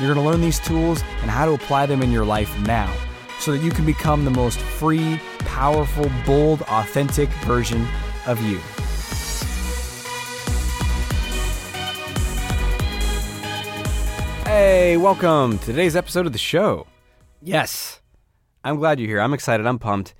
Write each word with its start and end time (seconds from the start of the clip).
You're 0.00 0.12
going 0.12 0.24
to 0.24 0.28
learn 0.28 0.40
these 0.40 0.58
tools 0.58 1.02
and 1.22 1.30
how 1.30 1.46
to 1.46 1.52
apply 1.52 1.86
them 1.86 2.02
in 2.02 2.10
your 2.10 2.24
life 2.24 2.52
now 2.66 2.92
so 3.38 3.52
that 3.52 3.62
you 3.62 3.70
can 3.70 3.86
become 3.86 4.24
the 4.24 4.30
most 4.30 4.58
free, 4.58 5.20
powerful, 5.44 6.10
bold, 6.26 6.62
authentic 6.62 7.28
version 7.44 7.86
of 8.26 8.42
you. 8.42 8.58
Hey, 14.44 14.96
welcome 14.96 15.60
to 15.60 15.66
today's 15.66 15.94
episode 15.94 16.26
of 16.26 16.32
the 16.32 16.38
show. 16.38 16.88
Yes, 17.40 18.00
I'm 18.64 18.78
glad 18.78 18.98
you're 18.98 19.08
here. 19.08 19.20
I'm 19.20 19.32
excited. 19.32 19.64
I'm 19.64 19.78
pumped. 19.78 20.12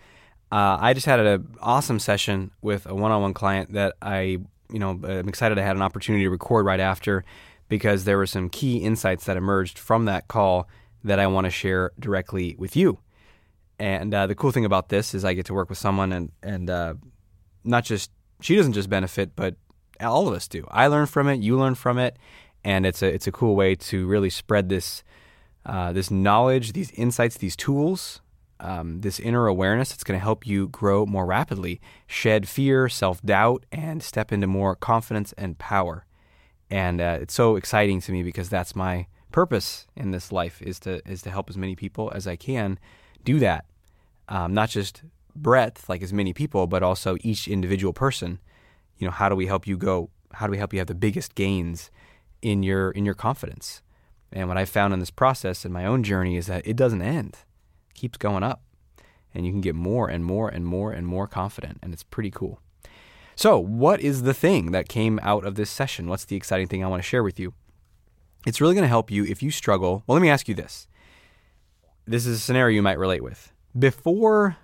Uh, 0.53 0.79
I 0.81 0.95
just 0.95 1.07
had 1.07 1.19
an 1.19 1.57
awesome 1.61 1.99
session 1.99 2.53
with 2.63 2.87
a 2.87 2.95
one-on-one 2.95 3.35
client 3.35 3.73
that 3.73 3.95
I, 4.01 4.39
you 4.71 4.79
know, 4.79 5.01
I'm 5.03 5.29
excited 5.29 5.59
I 5.59 5.63
had 5.63 5.75
an 5.75 5.83
opportunity 5.83 6.23
to 6.27 6.31
record 6.31 6.65
right 6.65 6.79
after 6.79 7.25
because 7.69 8.05
there 8.05 8.19
were 8.19 8.27
some 8.27 8.49
key 8.49 8.79
insights 8.79 9.25
that 9.25 9.37
emerged 9.37 9.79
from 9.79 10.05
that 10.05 10.29
call 10.29 10.69
that 11.03 11.19
I 11.19 11.27
want 11.27 11.45
to 11.45 11.51
share 11.51 11.93
directly 11.99 12.57
with 12.59 12.77
you. 12.77 12.99
And 13.79 14.15
uh, 14.15 14.27
the 14.27 14.35
cool 14.35 14.53
thing 14.53 14.65
about 14.65 14.89
this 14.89 15.15
is 15.15 15.25
I 15.25 15.35
get 15.35 15.47
to 15.47 15.55
work 15.55 15.69
with 15.69 15.79
someone 15.79 16.13
and 16.13 16.33
and 16.43 16.71
uh, 16.71 16.95
not 17.65 17.85
just 17.85 18.11
she 18.41 18.57
doesn't 18.57 18.75
just 18.75 18.89
benefit, 18.89 19.35
but 19.35 19.57
all 20.01 20.29
of 20.29 20.35
us 20.35 20.49
do. 20.49 20.67
I 20.71 20.87
learn 20.87 21.07
from 21.07 21.29
it, 21.29 21.41
you 21.41 21.59
learn 21.59 21.75
from 21.75 21.99
it, 21.99 22.17
and 22.63 22.87
it's 22.87 23.03
a 23.03 23.13
it's 23.13 23.27
a 23.27 23.33
cool 23.33 23.57
way 23.57 23.75
to 23.75 24.07
really 24.07 24.31
spread 24.31 24.69
this 24.69 25.03
uh, 25.67 25.93
this 25.93 26.11
knowledge, 26.11 26.73
these 26.73 26.91
insights, 26.93 27.39
these 27.39 27.57
tools, 27.57 28.21
um, 28.61 29.01
this 29.01 29.19
inner 29.19 29.47
awareness. 29.47 29.93
It's 29.93 30.05
going 30.05 30.19
to 30.19 30.25
help 30.25 30.47
you 30.47 30.69
grow 30.69 31.07
more 31.07 31.27
rapidly, 31.27 31.81
shed 32.07 32.49
fear, 32.49 32.89
self 32.89 33.23
doubt, 33.23 33.65
and 33.73 34.03
step 34.03 34.33
into 34.33 34.47
more 34.47 34.77
confidence 34.77 35.33
and 35.37 35.59
power. 35.59 36.07
And 36.75 37.01
uh, 37.01 37.19
it's 37.21 37.35
so 37.35 37.55
exciting 37.55 38.01
to 38.01 38.11
me 38.11 38.25
because 38.25 38.49
that's 38.49 38.75
my 38.75 39.07
purpose 39.31 39.87
in 39.95 40.11
this 40.11 40.33
life 40.33 40.61
is 40.61 40.81
to 40.81 41.09
is 41.09 41.23
to 41.23 41.31
help 41.31 41.49
as 41.49 41.57
many 41.57 41.77
people 41.77 42.11
as 42.13 42.27
I 42.27 42.35
can 42.35 42.81
do 43.23 43.39
that. 43.39 43.67
Um, 44.29 44.55
not 44.55 44.71
just 44.71 45.05
breadth, 45.37 45.89
like 45.89 46.03
as 46.03 46.13
many 46.13 46.33
people, 46.33 46.67
but 46.67 46.83
also 46.83 47.17
each 47.21 47.47
individual 47.47 47.93
person. 47.93 48.41
You 48.99 49.07
know, 49.07 49.13
how 49.13 49.29
do 49.29 49.37
we 49.37 49.47
help 49.47 49.69
you 49.69 49.77
go? 49.77 50.11
How 50.33 50.49
do 50.49 50.51
we 50.51 50.59
help 50.59 50.73
you 50.73 50.81
have 50.81 50.89
the 50.89 50.97
biggest 50.97 51.37
gains 51.37 51.93
in 52.43 52.65
your 52.65 52.91
in 52.91 53.05
your 53.05 53.15
confidence? 53.15 53.81
And 54.33 54.49
what 54.49 54.59
I 54.59 54.65
found 54.65 54.93
in 54.93 54.99
this 54.99 55.13
process 55.13 55.65
in 55.65 55.71
my 55.71 55.87
own 55.87 56.03
journey 56.03 56.37
is 56.37 56.47
that 56.49 56.67
it 56.67 56.75
doesn't 56.75 57.03
end; 57.03 57.37
it 57.89 57.95
keeps 57.95 58.19
going 58.19 58.43
up, 58.43 58.65
and 59.33 59.47
you 59.47 59.53
can 59.53 59.61
get 59.61 59.77
more 59.77 60.09
and 60.09 60.25
more 60.25 60.49
and 60.49 60.67
more 60.67 60.91
and 60.91 61.07
more 61.07 61.29
confident, 61.29 61.79
and 61.83 61.93
it's 61.93 62.03
pretty 62.03 62.33
cool. 62.33 62.61
So, 63.37 63.59
what 63.59 64.01
is 64.01 64.23
the 64.23 64.35
thing 64.35 64.71
that 64.73 64.89
came 64.89 65.19
out 65.23 65.45
of 65.45 65.57
this 65.57 65.71
session? 65.71 66.09
What's 66.09 66.25
the 66.25 66.37
exciting 66.37 66.69
thing 66.69 66.85
I 66.85 66.89
want 66.89 67.03
to 67.03 67.09
share 67.09 67.23
with 67.23 67.41
you? 67.41 67.55
It's 68.47 68.61
really 68.61 68.75
going 68.75 68.85
to 68.85 68.89
help 68.89 69.11
you 69.11 69.25
if 69.25 69.43
you 69.43 69.51
struggle. 69.51 70.05
Well, 70.07 70.15
let 70.15 70.23
me 70.23 70.31
ask 70.31 70.49
you 70.49 70.55
this 70.55 70.87
this 72.07 72.27
is 72.27 72.39
a 72.39 72.41
scenario 72.41 72.75
you 72.75 72.83
might 72.83 72.99
relate 72.99 73.23
with. 73.23 73.53
Before 73.79 74.57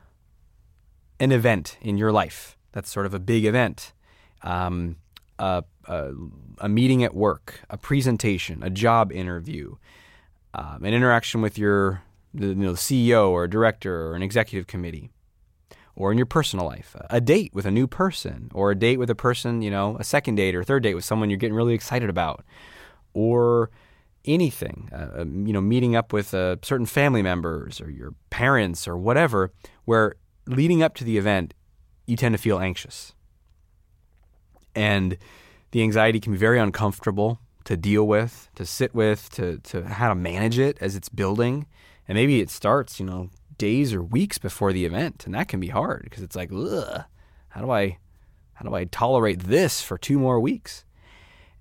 an 1.18 1.32
event 1.32 1.78
in 1.80 1.96
your 1.96 2.12
life, 2.12 2.56
that's 2.72 2.90
sort 2.90 3.06
of 3.06 3.14
a 3.14 3.18
big 3.18 3.44
event, 3.44 3.92
um, 4.42 4.96
a, 5.38 5.64
a, 5.86 6.12
a, 6.58 6.68
meeting 6.68 7.02
at 7.02 7.14
work, 7.14 7.60
a 7.68 7.76
presentation, 7.76 8.62
a 8.62 8.70
job 8.70 9.10
interview, 9.10 9.76
um, 10.54 10.84
an 10.84 10.94
interaction 10.94 11.40
with 11.40 11.58
your 11.58 12.02
you 12.34 12.54
know, 12.54 12.72
CEO 12.72 13.30
or 13.30 13.48
director 13.48 14.08
or 14.08 14.14
an 14.14 14.22
executive 14.22 14.66
committee, 14.66 15.10
or 16.00 16.10
in 16.10 16.16
your 16.16 16.26
personal 16.26 16.64
life, 16.64 16.96
a 17.10 17.20
date 17.20 17.52
with 17.52 17.66
a 17.66 17.70
new 17.70 17.86
person, 17.86 18.50
or 18.54 18.70
a 18.70 18.74
date 18.74 18.98
with 18.98 19.10
a 19.10 19.14
person, 19.14 19.60
you 19.60 19.70
know, 19.70 19.98
a 19.98 20.04
second 20.04 20.36
date 20.36 20.54
or 20.54 20.64
third 20.64 20.82
date 20.82 20.94
with 20.94 21.04
someone 21.04 21.28
you're 21.28 21.36
getting 21.36 21.54
really 21.54 21.74
excited 21.74 22.08
about, 22.08 22.42
or 23.12 23.70
anything, 24.24 24.88
uh, 24.94 25.20
um, 25.20 25.46
you 25.46 25.52
know, 25.52 25.60
meeting 25.60 25.94
up 25.94 26.10
with 26.10 26.32
uh, 26.32 26.56
certain 26.62 26.86
family 26.86 27.20
members 27.20 27.82
or 27.82 27.90
your 27.90 28.14
parents 28.30 28.88
or 28.88 28.96
whatever, 28.96 29.52
where 29.84 30.14
leading 30.46 30.82
up 30.82 30.94
to 30.94 31.04
the 31.04 31.18
event, 31.18 31.52
you 32.06 32.16
tend 32.16 32.32
to 32.32 32.38
feel 32.38 32.58
anxious. 32.58 33.12
And 34.74 35.18
the 35.72 35.82
anxiety 35.82 36.18
can 36.18 36.32
be 36.32 36.38
very 36.38 36.58
uncomfortable 36.58 37.40
to 37.64 37.76
deal 37.76 38.06
with, 38.06 38.48
to 38.54 38.64
sit 38.64 38.94
with, 38.94 39.28
to, 39.32 39.58
to 39.58 39.84
how 39.84 40.08
to 40.08 40.14
manage 40.14 40.58
it 40.58 40.78
as 40.80 40.96
it's 40.96 41.10
building. 41.10 41.66
And 42.08 42.16
maybe 42.16 42.40
it 42.40 42.48
starts, 42.48 42.98
you 42.98 43.04
know, 43.04 43.28
days 43.60 43.94
or 43.94 44.02
weeks 44.02 44.38
before 44.38 44.72
the 44.72 44.86
event. 44.86 45.26
And 45.26 45.34
that 45.34 45.48
can 45.48 45.60
be 45.60 45.68
hard 45.68 46.02
because 46.04 46.22
it's 46.22 46.34
like, 46.34 46.50
ugh, 46.52 47.04
how 47.50 47.60
do 47.60 47.70
I, 47.70 47.98
how 48.54 48.68
do 48.68 48.74
I 48.74 48.84
tolerate 48.84 49.40
this 49.40 49.82
for 49.82 49.98
two 49.98 50.18
more 50.18 50.40
weeks? 50.40 50.84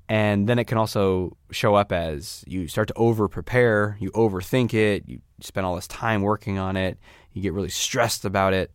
And 0.07 0.49
then 0.49 0.57
it 0.57 0.65
can 0.65 0.79
also 0.79 1.37
show 1.51 1.75
up 1.75 1.91
as 1.91 2.43
you 2.47 2.67
start 2.67 2.87
to 2.87 2.93
over 2.95 3.27
prepare, 3.27 3.97
you 3.99 4.09
overthink 4.11 4.73
it, 4.73 5.03
you 5.05 5.21
spend 5.39 5.67
all 5.67 5.75
this 5.75 5.87
time 5.87 6.21
working 6.23 6.57
on 6.57 6.75
it, 6.75 6.97
you 7.31 7.43
get 7.43 7.53
really 7.53 7.69
stressed 7.69 8.25
about 8.25 8.53
it, 8.53 8.71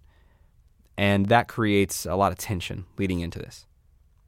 and 0.97 1.27
that 1.27 1.49
creates 1.49 2.07
a 2.07 2.15
lot 2.15 2.31
of 2.31 2.39
tension 2.39 2.85
leading 2.99 3.19
into 3.19 3.41
this. 3.41 3.67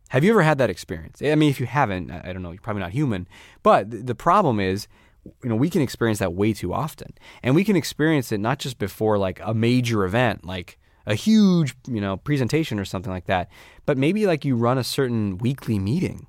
Have 0.08 0.24
you 0.24 0.30
ever 0.30 0.42
had 0.42 0.58
that 0.58 0.70
experience? 0.70 1.20
I 1.22 1.34
mean, 1.36 1.50
if 1.50 1.60
you 1.60 1.66
haven't, 1.66 2.10
I 2.10 2.32
don't 2.32 2.42
know, 2.42 2.50
you're 2.50 2.60
probably 2.60 2.82
not 2.82 2.92
human. 2.92 3.28
But 3.62 4.06
the 4.06 4.14
problem 4.14 4.58
is, 4.58 4.88
you 5.42 5.48
know, 5.48 5.56
we 5.56 5.70
can 5.70 5.82
experience 5.82 6.18
that 6.18 6.34
way 6.34 6.52
too 6.52 6.72
often. 6.72 7.14
And 7.42 7.54
we 7.54 7.64
can 7.64 7.76
experience 7.76 8.32
it 8.32 8.38
not 8.38 8.58
just 8.58 8.78
before 8.78 9.18
like 9.18 9.40
a 9.42 9.54
major 9.54 10.04
event, 10.04 10.44
like 10.44 10.78
a 11.06 11.14
huge, 11.14 11.74
you 11.86 12.00
know, 12.00 12.16
presentation 12.16 12.78
or 12.78 12.84
something 12.84 13.12
like 13.12 13.26
that, 13.26 13.48
but 13.84 13.96
maybe 13.96 14.26
like 14.26 14.44
you 14.44 14.56
run 14.56 14.78
a 14.78 14.84
certain 14.84 15.38
weekly 15.38 15.78
meeting 15.78 16.26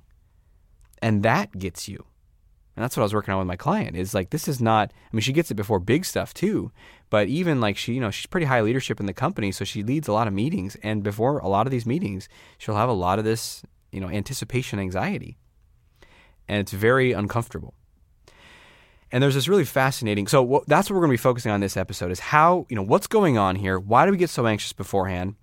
and 1.02 1.22
that 1.22 1.58
gets 1.58 1.88
you. 1.88 2.04
And 2.76 2.84
that's 2.84 2.96
what 2.96 3.02
I 3.02 3.06
was 3.06 3.14
working 3.14 3.34
on 3.34 3.38
with 3.38 3.48
my 3.48 3.56
client 3.56 3.96
is 3.96 4.14
like, 4.14 4.30
this 4.30 4.46
is 4.46 4.60
not, 4.60 4.92
I 4.92 5.16
mean, 5.16 5.20
she 5.20 5.32
gets 5.32 5.50
it 5.50 5.54
before 5.54 5.80
big 5.80 6.04
stuff 6.04 6.32
too, 6.32 6.70
but 7.10 7.26
even 7.26 7.60
like 7.60 7.76
she, 7.76 7.94
you 7.94 8.00
know, 8.00 8.12
she's 8.12 8.26
pretty 8.26 8.46
high 8.46 8.60
leadership 8.60 9.00
in 9.00 9.06
the 9.06 9.12
company. 9.12 9.50
So 9.50 9.64
she 9.64 9.82
leads 9.82 10.06
a 10.06 10.12
lot 10.12 10.28
of 10.28 10.32
meetings. 10.32 10.76
And 10.84 11.02
before 11.02 11.38
a 11.38 11.48
lot 11.48 11.66
of 11.66 11.72
these 11.72 11.86
meetings, 11.86 12.28
she'll 12.56 12.76
have 12.76 12.88
a 12.88 12.92
lot 12.92 13.18
of 13.18 13.24
this, 13.24 13.64
you 13.90 14.00
know, 14.00 14.08
anticipation 14.08 14.78
anxiety. 14.78 15.38
And 16.46 16.60
it's 16.60 16.72
very 16.72 17.10
uncomfortable. 17.10 17.74
And 19.10 19.22
there's 19.22 19.34
this 19.34 19.48
really 19.48 19.64
fascinating. 19.64 20.26
So 20.26 20.64
that's 20.66 20.90
what 20.90 20.94
we're 20.94 21.00
going 21.00 21.10
to 21.10 21.14
be 21.14 21.22
focusing 21.22 21.50
on 21.50 21.60
this 21.60 21.76
episode 21.76 22.10
is 22.10 22.20
how, 22.20 22.66
you 22.68 22.76
know, 22.76 22.82
what's 22.82 23.06
going 23.06 23.38
on 23.38 23.56
here? 23.56 23.78
Why 23.78 24.04
do 24.04 24.12
we 24.12 24.18
get 24.18 24.30
so 24.30 24.46
anxious 24.46 24.72
beforehand? 24.72 25.34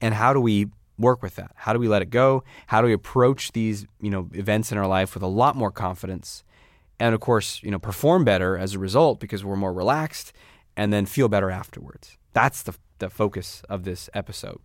And 0.00 0.14
how 0.14 0.32
do 0.32 0.40
we 0.40 0.68
work 0.98 1.22
with 1.22 1.36
that? 1.36 1.52
How 1.54 1.72
do 1.72 1.78
we 1.78 1.88
let 1.88 2.02
it 2.02 2.10
go? 2.10 2.44
How 2.66 2.80
do 2.80 2.86
we 2.86 2.92
approach 2.92 3.52
these, 3.52 3.86
you 4.00 4.10
know, 4.10 4.28
events 4.32 4.72
in 4.72 4.78
our 4.78 4.86
life 4.86 5.14
with 5.14 5.22
a 5.22 5.28
lot 5.28 5.54
more 5.54 5.70
confidence? 5.70 6.44
And 6.98 7.14
of 7.14 7.20
course, 7.20 7.62
you 7.62 7.70
know, 7.70 7.78
perform 7.78 8.24
better 8.24 8.56
as 8.56 8.74
a 8.74 8.78
result 8.78 9.20
because 9.20 9.44
we're 9.44 9.56
more 9.56 9.72
relaxed 9.72 10.32
and 10.76 10.92
then 10.92 11.04
feel 11.04 11.28
better 11.28 11.50
afterwards. 11.50 12.16
That's 12.32 12.62
the, 12.62 12.74
the 12.98 13.10
focus 13.10 13.62
of 13.68 13.84
this 13.84 14.08
episode. 14.14 14.60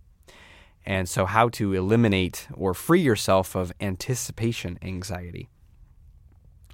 And 0.85 1.09
so, 1.09 1.25
how 1.25 1.49
to 1.49 1.73
eliminate 1.73 2.47
or 2.53 2.73
free 2.73 3.01
yourself 3.01 3.55
of 3.55 3.73
anticipation 3.81 4.79
anxiety. 4.81 5.49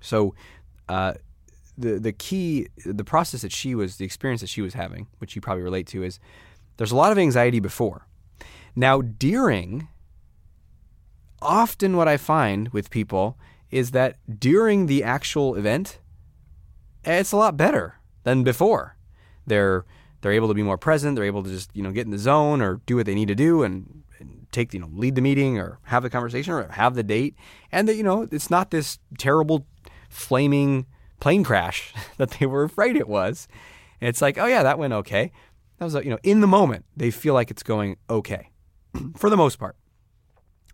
So, 0.01 0.35
uh, 0.93 1.13
the 1.75 1.99
the 1.99 2.11
key, 2.11 2.67
the 2.85 3.03
process 3.03 3.41
that 3.41 3.51
she 3.51 3.73
was, 3.73 3.97
the 3.97 4.05
experience 4.05 4.41
that 4.41 4.49
she 4.49 4.61
was 4.61 4.75
having, 4.75 5.07
which 5.17 5.35
you 5.35 5.41
probably 5.41 5.63
relate 5.63 5.87
to, 5.87 6.03
is 6.03 6.19
there's 6.77 6.91
a 6.91 6.95
lot 6.95 7.11
of 7.11 7.17
anxiety 7.17 7.59
before. 7.59 8.05
Now, 8.75 9.01
during, 9.01 9.87
often 11.41 11.97
what 11.97 12.07
I 12.07 12.17
find 12.17 12.69
with 12.69 12.91
people 12.91 13.37
is 13.71 13.89
that 13.91 14.17
during 14.39 14.85
the 14.85 15.03
actual 15.03 15.55
event, 15.55 15.99
it's 17.03 17.31
a 17.31 17.37
lot 17.37 17.57
better 17.57 17.95
than 18.23 18.43
before. 18.43 18.95
They're 19.47 19.85
they're 20.21 20.31
able 20.31 20.47
to 20.47 20.53
be 20.53 20.63
more 20.63 20.77
present. 20.77 21.15
They're 21.15 21.25
able 21.25 21.41
to 21.41 21.49
just 21.49 21.71
you 21.73 21.81
know 21.81 21.91
get 21.91 22.05
in 22.05 22.11
the 22.11 22.19
zone 22.19 22.61
or 22.61 22.81
do 22.85 22.97
what 22.97 23.07
they 23.07 23.15
need 23.15 23.29
to 23.29 23.35
do 23.35 23.63
and, 23.63 24.03
and 24.19 24.45
take 24.51 24.75
you 24.75 24.79
know 24.79 24.89
lead 24.93 25.15
the 25.15 25.21
meeting 25.21 25.57
or 25.57 25.79
have 25.85 26.03
the 26.03 26.11
conversation 26.11 26.53
or 26.53 26.67
have 26.67 26.93
the 26.93 27.03
date. 27.03 27.35
And 27.71 27.87
that 27.87 27.95
you 27.95 28.03
know 28.03 28.27
it's 28.31 28.51
not 28.51 28.69
this 28.69 28.99
terrible 29.17 29.65
flaming 30.13 30.85
plane 31.19 31.43
crash 31.43 31.93
that 32.17 32.31
they 32.31 32.45
were 32.45 32.63
afraid 32.63 32.95
it 32.95 33.07
was. 33.07 33.47
And 34.01 34.09
it's 34.09 34.21
like 34.21 34.37
oh 34.37 34.45
yeah 34.45 34.63
that 34.63 34.79
went 34.79 34.93
okay. 34.93 35.31
That 35.77 35.85
was 35.85 35.95
you 35.95 36.09
know 36.11 36.19
in 36.23 36.41
the 36.41 36.47
moment 36.47 36.85
they 36.95 37.11
feel 37.11 37.33
like 37.33 37.51
it's 37.51 37.63
going 37.63 37.97
okay. 38.09 38.49
for 39.15 39.29
the 39.29 39.37
most 39.37 39.57
part. 39.57 39.75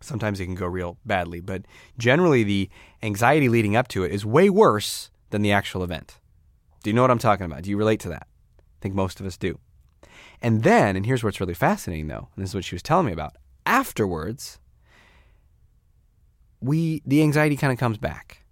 Sometimes 0.02 0.40
it 0.40 0.46
can 0.46 0.56
go 0.56 0.66
real 0.66 0.98
badly, 1.06 1.42
but 1.42 1.64
generally 1.98 2.44
the 2.44 2.70
anxiety 3.04 3.50
leading 3.50 3.76
up 3.76 3.90
to 3.90 4.04
it 4.04 4.12
is 4.12 4.26
way 4.26 4.50
worse 4.50 5.10
than 5.30 5.42
the 5.42 5.52
actual 5.52 5.84
event. 5.84 6.20
Do 6.84 6.90
you 6.90 6.94
know 6.94 7.02
what 7.02 7.12
I'm 7.12 7.20
talking 7.20 7.46
about? 7.46 7.64
Do 7.64 7.70
you 7.70 7.78
relate 7.78 8.00
to 8.02 8.10
that? 8.10 8.28
I 8.60 8.80
think 8.82 8.96
most 8.96 9.20
of 9.20 9.26
us 9.26 9.36
do. 9.36 9.60
And 10.42 10.64
then, 10.64 10.96
and 10.96 11.06
here's 11.06 11.24
what's 11.24 11.42
really 11.42 11.54
fascinating 11.54 12.08
though, 12.08 12.30
and 12.36 12.44
this 12.44 12.52
is 12.52 12.56
what 12.56 12.64
she 12.64 12.76
was 12.76 12.84
telling 12.84 13.08
me 13.08 13.12
about. 13.12 13.36
Afterwards, 13.66 14.60
we 16.62 17.02
the 17.06 17.22
anxiety 17.22 17.58
kind 17.58 17.74
of 17.74 17.80
comes 17.80 17.98
back. 17.98 18.44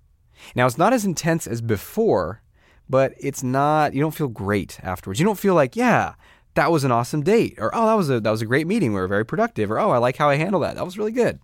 Now 0.55 0.65
it's 0.65 0.77
not 0.77 0.93
as 0.93 1.05
intense 1.05 1.47
as 1.47 1.61
before, 1.61 2.41
but 2.89 3.13
it's 3.19 3.43
not 3.43 3.93
you 3.93 4.01
don't 4.01 4.15
feel 4.15 4.27
great 4.27 4.79
afterwards. 4.83 5.19
You 5.19 5.25
don't 5.25 5.39
feel 5.39 5.55
like, 5.55 5.75
yeah, 5.75 6.13
that 6.55 6.71
was 6.71 6.83
an 6.83 6.91
awesome 6.91 7.23
date 7.23 7.55
or 7.57 7.73
oh, 7.73 7.85
that 7.85 7.93
was 7.93 8.09
a 8.09 8.19
that 8.19 8.31
was 8.31 8.41
a 8.41 8.45
great 8.45 8.67
meeting. 8.67 8.93
We 8.93 8.99
were 8.99 9.07
very 9.07 9.25
productive 9.25 9.71
or 9.71 9.79
oh, 9.79 9.91
I 9.91 9.97
like 9.97 10.17
how 10.17 10.29
I 10.29 10.35
handled 10.35 10.63
that. 10.63 10.75
That 10.75 10.85
was 10.85 10.97
really 10.97 11.11
good. 11.11 11.39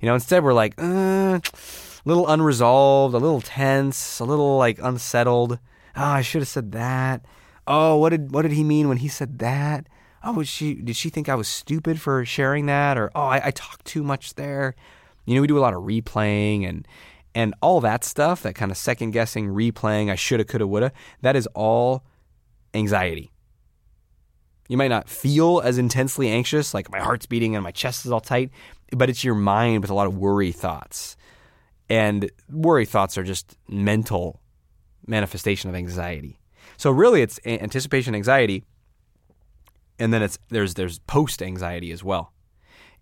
You 0.00 0.06
know, 0.06 0.14
instead 0.14 0.44
we're 0.44 0.52
like, 0.52 0.74
uh, 0.78 1.40
a 1.40 2.08
little 2.08 2.28
unresolved, 2.28 3.14
a 3.14 3.18
little 3.18 3.40
tense, 3.40 4.20
a 4.20 4.24
little 4.24 4.56
like 4.56 4.78
unsettled. 4.80 5.58
Oh, 5.96 6.02
I 6.02 6.22
should 6.22 6.42
have 6.42 6.48
said 6.48 6.72
that. 6.72 7.24
Oh, 7.66 7.96
what 7.96 8.10
did 8.10 8.32
what 8.32 8.42
did 8.42 8.52
he 8.52 8.64
mean 8.64 8.88
when 8.88 8.98
he 8.98 9.08
said 9.08 9.38
that? 9.40 9.86
Oh, 10.22 10.42
she 10.42 10.74
did 10.74 10.96
she 10.96 11.10
think 11.10 11.28
I 11.28 11.34
was 11.34 11.48
stupid 11.48 12.00
for 12.00 12.24
sharing 12.24 12.66
that? 12.66 12.96
Or 12.96 13.10
oh, 13.14 13.22
I, 13.22 13.46
I 13.46 13.50
talked 13.50 13.84
too 13.84 14.02
much 14.02 14.34
there. 14.34 14.74
You 15.26 15.34
know, 15.34 15.40
we 15.40 15.46
do 15.46 15.58
a 15.58 15.60
lot 15.60 15.74
of 15.74 15.82
replaying 15.82 16.66
and 16.68 16.86
and 17.34 17.54
all 17.60 17.80
that 17.80 18.04
stuff, 18.04 18.42
that 18.42 18.54
kind 18.54 18.70
of 18.70 18.76
second 18.76 19.12
guessing, 19.12 19.48
replaying, 19.48 20.10
I 20.10 20.14
shoulda, 20.14 20.44
coulda, 20.44 20.66
woulda, 20.66 20.92
that 21.22 21.36
is 21.36 21.46
all 21.54 22.04
anxiety. 22.74 23.30
You 24.68 24.76
might 24.76 24.88
not 24.88 25.08
feel 25.08 25.60
as 25.60 25.78
intensely 25.78 26.28
anxious, 26.28 26.74
like 26.74 26.90
my 26.90 27.00
heart's 27.00 27.26
beating 27.26 27.54
and 27.54 27.64
my 27.64 27.70
chest 27.70 28.04
is 28.04 28.12
all 28.12 28.20
tight, 28.20 28.50
but 28.92 29.08
it's 29.08 29.24
your 29.24 29.34
mind 29.34 29.82
with 29.82 29.90
a 29.90 29.94
lot 29.94 30.06
of 30.06 30.16
worry 30.16 30.52
thoughts. 30.52 31.16
And 31.88 32.30
worry 32.50 32.84
thoughts 32.84 33.16
are 33.16 33.22
just 33.22 33.56
mental 33.68 34.40
manifestation 35.06 35.70
of 35.70 35.76
anxiety. 35.76 36.38
So 36.76 36.90
really 36.90 37.22
it's 37.22 37.40
anticipation 37.46 38.14
anxiety 38.14 38.64
and 39.98 40.12
then 40.12 40.22
it's 40.22 40.38
there's 40.48 40.74
there's 40.74 40.98
post 41.00 41.42
anxiety 41.42 41.90
as 41.92 42.04
well. 42.04 42.32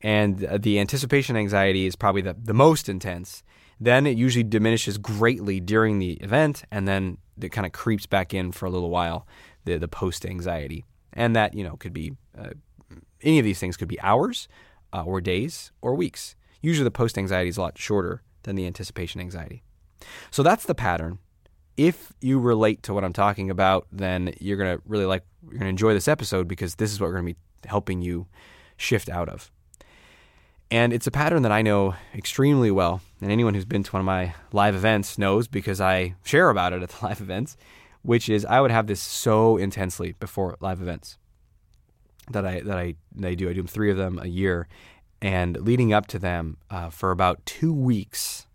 And 0.03 0.45
uh, 0.45 0.59
the 0.59 0.79
anticipation 0.79 1.37
anxiety 1.37 1.87
is 1.87 1.97
probably 1.97 2.23
the, 2.23 2.37
the 2.43 2.55
most 2.55 2.89
intense. 2.89 3.43
Then 3.79 4.07
it 4.07 4.17
usually 4.17 4.45
diminishes 4.45 4.99
greatly 4.99 5.61
during 5.61 5.99
the 5.99 6.13
event 6.15 6.65
and 6.71 6.89
then 6.89 7.19
it 7.41 7.51
kind 7.51 7.67
of 7.67 7.73
creeps 7.73 8.07
back 8.07 8.33
in 8.33 8.53
for 8.53 8.67
a 8.67 8.71
little 8.71 8.91
while, 8.91 9.27
the 9.65 9.77
the 9.79 9.89
post 9.89 10.25
anxiety. 10.25 10.85
And 11.13 11.35
that, 11.37 11.55
you 11.55 11.65
know, 11.65 11.77
could 11.77 11.93
be 11.93 12.13
uh, 12.39 12.51
any 13.23 13.39
of 13.39 13.45
these 13.45 13.59
things 13.59 13.77
could 13.77 13.89
be 13.89 14.01
hours 14.01 14.49
uh, 14.93 15.03
or 15.03 15.21
days 15.21 15.73
or 15.81 15.95
weeks. 15.95 16.37
Usually 16.61 16.85
the 16.85 16.91
post 16.91 17.19
anxiety 17.19 17.49
is 17.49 17.57
a 17.57 17.63
lot 17.63 17.79
shorter 17.79 18.23
than 18.43 18.57
the 18.57 18.67
anticipation 18.67 19.21
anxiety. 19.21 19.63
So 20.31 20.43
that's 20.43 20.65
the 20.65 20.75
pattern. 20.75 21.19
If 21.77 22.13
you 22.21 22.39
relate 22.39 22.83
to 22.85 22.95
what 22.95 23.05
I'm 23.05 23.13
talking 23.13 23.51
about, 23.51 23.87
then 23.93 24.33
you're 24.41 24.57
going 24.57 24.77
to 24.77 24.83
really 24.87 25.05
like, 25.05 25.25
you're 25.43 25.59
going 25.59 25.65
to 25.65 25.69
enjoy 25.69 25.93
this 25.93 26.09
episode 26.09 26.49
because 26.49 26.77
this 26.77 26.93
is 26.93 27.01
what 27.01 27.09
we're 27.09 27.21
going 27.21 27.35
to 27.35 27.35
be 27.35 27.69
helping 27.69 28.01
you 28.01 28.27
shift 28.77 29.09
out 29.11 29.29
of. 29.29 29.51
And 30.71 30.93
it's 30.93 31.07
a 31.07 31.13
pattern 31.13 31.43
that 31.43 31.53
I 31.53 31.63
know 31.63 31.95
extremely 32.15 32.71
well. 32.71 33.01
And 33.21 33.31
anyone 33.31 33.55
who's 33.55 33.65
been 33.65 33.85
to 33.85 33.93
one 33.93 34.01
of 34.01 34.07
my 34.07 34.35
live 34.53 34.75
events 34.75 35.17
knows 35.17 35.47
because 35.47 35.81
I 35.81 36.15
share 36.25 36.51
about 36.51 36.73
it 36.73 36.83
at 36.83 36.89
the 36.89 37.05
live 37.07 37.21
events 37.21 37.57
which 38.07 38.29
is 38.29 38.45
I 38.45 38.61
would 38.61 38.71
have 38.71 38.87
this 38.87 39.01
so 39.01 39.57
intensely 39.57 40.13
before 40.13 40.57
live 40.61 40.81
events 40.81 41.19
that 42.31 42.47
I 42.47 42.61
that 42.61 42.79
I 42.79 42.95
that 43.17 43.29
I 43.29 43.35
do. 43.35 43.51
I 43.51 43.53
do 43.53 43.65
three 43.65 43.91
of 43.91 43.97
them 43.97 44.21
a 44.23 44.27
year, 44.27 44.69
and 45.21 45.61
leading 45.61 45.93
up 45.93 46.07
to 46.09 46.19
them 46.19 46.57
uh, 46.71 46.89
for 46.89 47.11
about 47.11 47.45
two 47.45 47.75
weeks, 47.75 48.47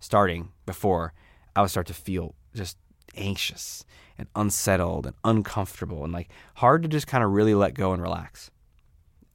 starting 0.00 0.52
before, 0.64 1.12
I 1.54 1.60
would 1.60 1.70
start 1.70 1.86
to 1.88 1.94
feel 1.94 2.34
just 2.54 2.78
anxious 3.14 3.84
and 4.16 4.26
unsettled 4.34 5.04
and 5.04 5.14
uncomfortable 5.22 6.02
and 6.02 6.12
like 6.12 6.30
hard 6.54 6.82
to 6.82 6.88
just 6.88 7.06
kind 7.06 7.22
of 7.22 7.30
really 7.30 7.54
let 7.54 7.74
go 7.74 7.92
and 7.92 8.00
relax. 8.00 8.50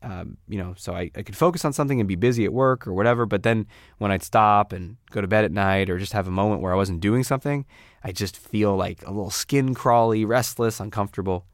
Um, 0.03 0.35
you 0.50 0.57
know, 0.57 0.73
so 0.75 0.94
I, 0.94 1.09
I 1.15 1.23
could 1.23 1.38
focus 1.38 1.63
on 1.63 1.71
something 1.71 2.01
and 2.01 2.09
be 2.09 2.15
busy 2.15 2.44
at 2.44 2.51
work 2.51 2.85
or 2.85 2.94
whatever. 2.94 3.25
But 3.25 3.44
then 3.44 3.67
when 4.00 4.11
I'd 4.11 4.21
stop 4.21 4.73
and 4.73 4.97
go 5.11 5.21
to 5.21 5.27
bed 5.27 5.45
at 5.45 5.51
night 5.53 5.89
or 5.89 5.97
just 5.97 6.11
have 6.11 6.27
a 6.27 6.31
moment 6.31 6.61
where 6.61 6.73
I 6.73 6.75
wasn't 6.75 7.00
doing 7.00 7.23
something, 7.23 7.65
I 8.03 8.11
just 8.11 8.35
feel 8.35 8.75
like 8.75 9.01
a 9.03 9.11
little 9.11 9.29
skin 9.29 9.73
crawly, 9.73 10.25
restless, 10.25 10.81
uncomfortable. 10.81 11.45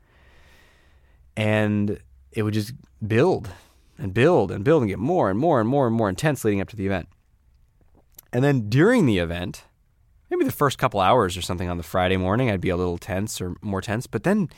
And 1.38 2.00
it 2.32 2.42
would 2.42 2.56
just 2.56 2.74
build 3.08 3.50
and 4.00 4.14
build 4.16 4.52
and 4.52 4.64
build 4.64 4.82
and 4.82 4.90
get 4.90 4.98
more 5.00 5.30
and 5.30 5.38
more 5.38 5.60
and 5.60 5.70
more 5.70 5.86
and 5.86 5.96
more 5.96 6.10
intense 6.10 6.44
leading 6.44 6.60
up 6.60 6.70
to 6.70 6.76
the 6.76 6.88
event. 6.88 7.08
And 8.34 8.44
then 8.44 8.68
during 8.68 9.06
the 9.06 9.20
event, 9.20 9.64
maybe 10.30 10.44
the 10.44 10.52
first 10.52 10.78
couple 10.78 11.00
hours 11.00 11.38
or 11.38 11.42
something 11.42 11.70
on 11.70 11.78
the 11.78 11.84
Friday 11.84 12.18
morning, 12.18 12.50
I'd 12.50 12.62
be 12.62 12.70
a 12.70 12.78
little 12.78 12.98
tense 12.98 13.42
or 13.42 13.56
more 13.62 13.82
tense. 13.82 14.08
But 14.08 14.24
then 14.24 14.50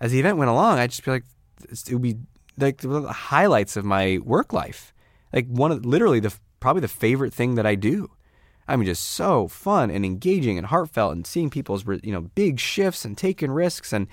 as 0.00 0.12
the 0.12 0.20
event 0.20 0.38
went 0.38 0.50
along, 0.50 0.78
I'd 0.78 0.90
just 0.90 1.04
be 1.04 1.10
like, 1.10 1.24
it 1.68 1.92
would 1.92 2.02
be 2.02 2.16
like 2.56 2.78
the 2.78 3.12
highlights 3.12 3.76
of 3.76 3.84
my 3.84 4.18
work 4.18 4.52
life. 4.52 4.94
Like 5.32 5.46
one 5.46 5.72
of 5.72 5.84
literally 5.84 6.20
the 6.20 6.34
probably 6.58 6.80
the 6.80 6.88
favorite 6.88 7.32
thing 7.32 7.54
that 7.54 7.66
I 7.66 7.74
do. 7.74 8.10
I 8.68 8.76
mean, 8.76 8.86
just 8.86 9.04
so 9.04 9.48
fun 9.48 9.90
and 9.90 10.04
engaging 10.04 10.56
and 10.56 10.68
heartfelt, 10.68 11.12
and 11.12 11.26
seeing 11.26 11.50
people's 11.50 11.84
you 11.86 12.12
know 12.12 12.22
big 12.34 12.60
shifts 12.60 13.04
and 13.04 13.16
taking 13.16 13.50
risks, 13.50 13.92
and 13.92 14.06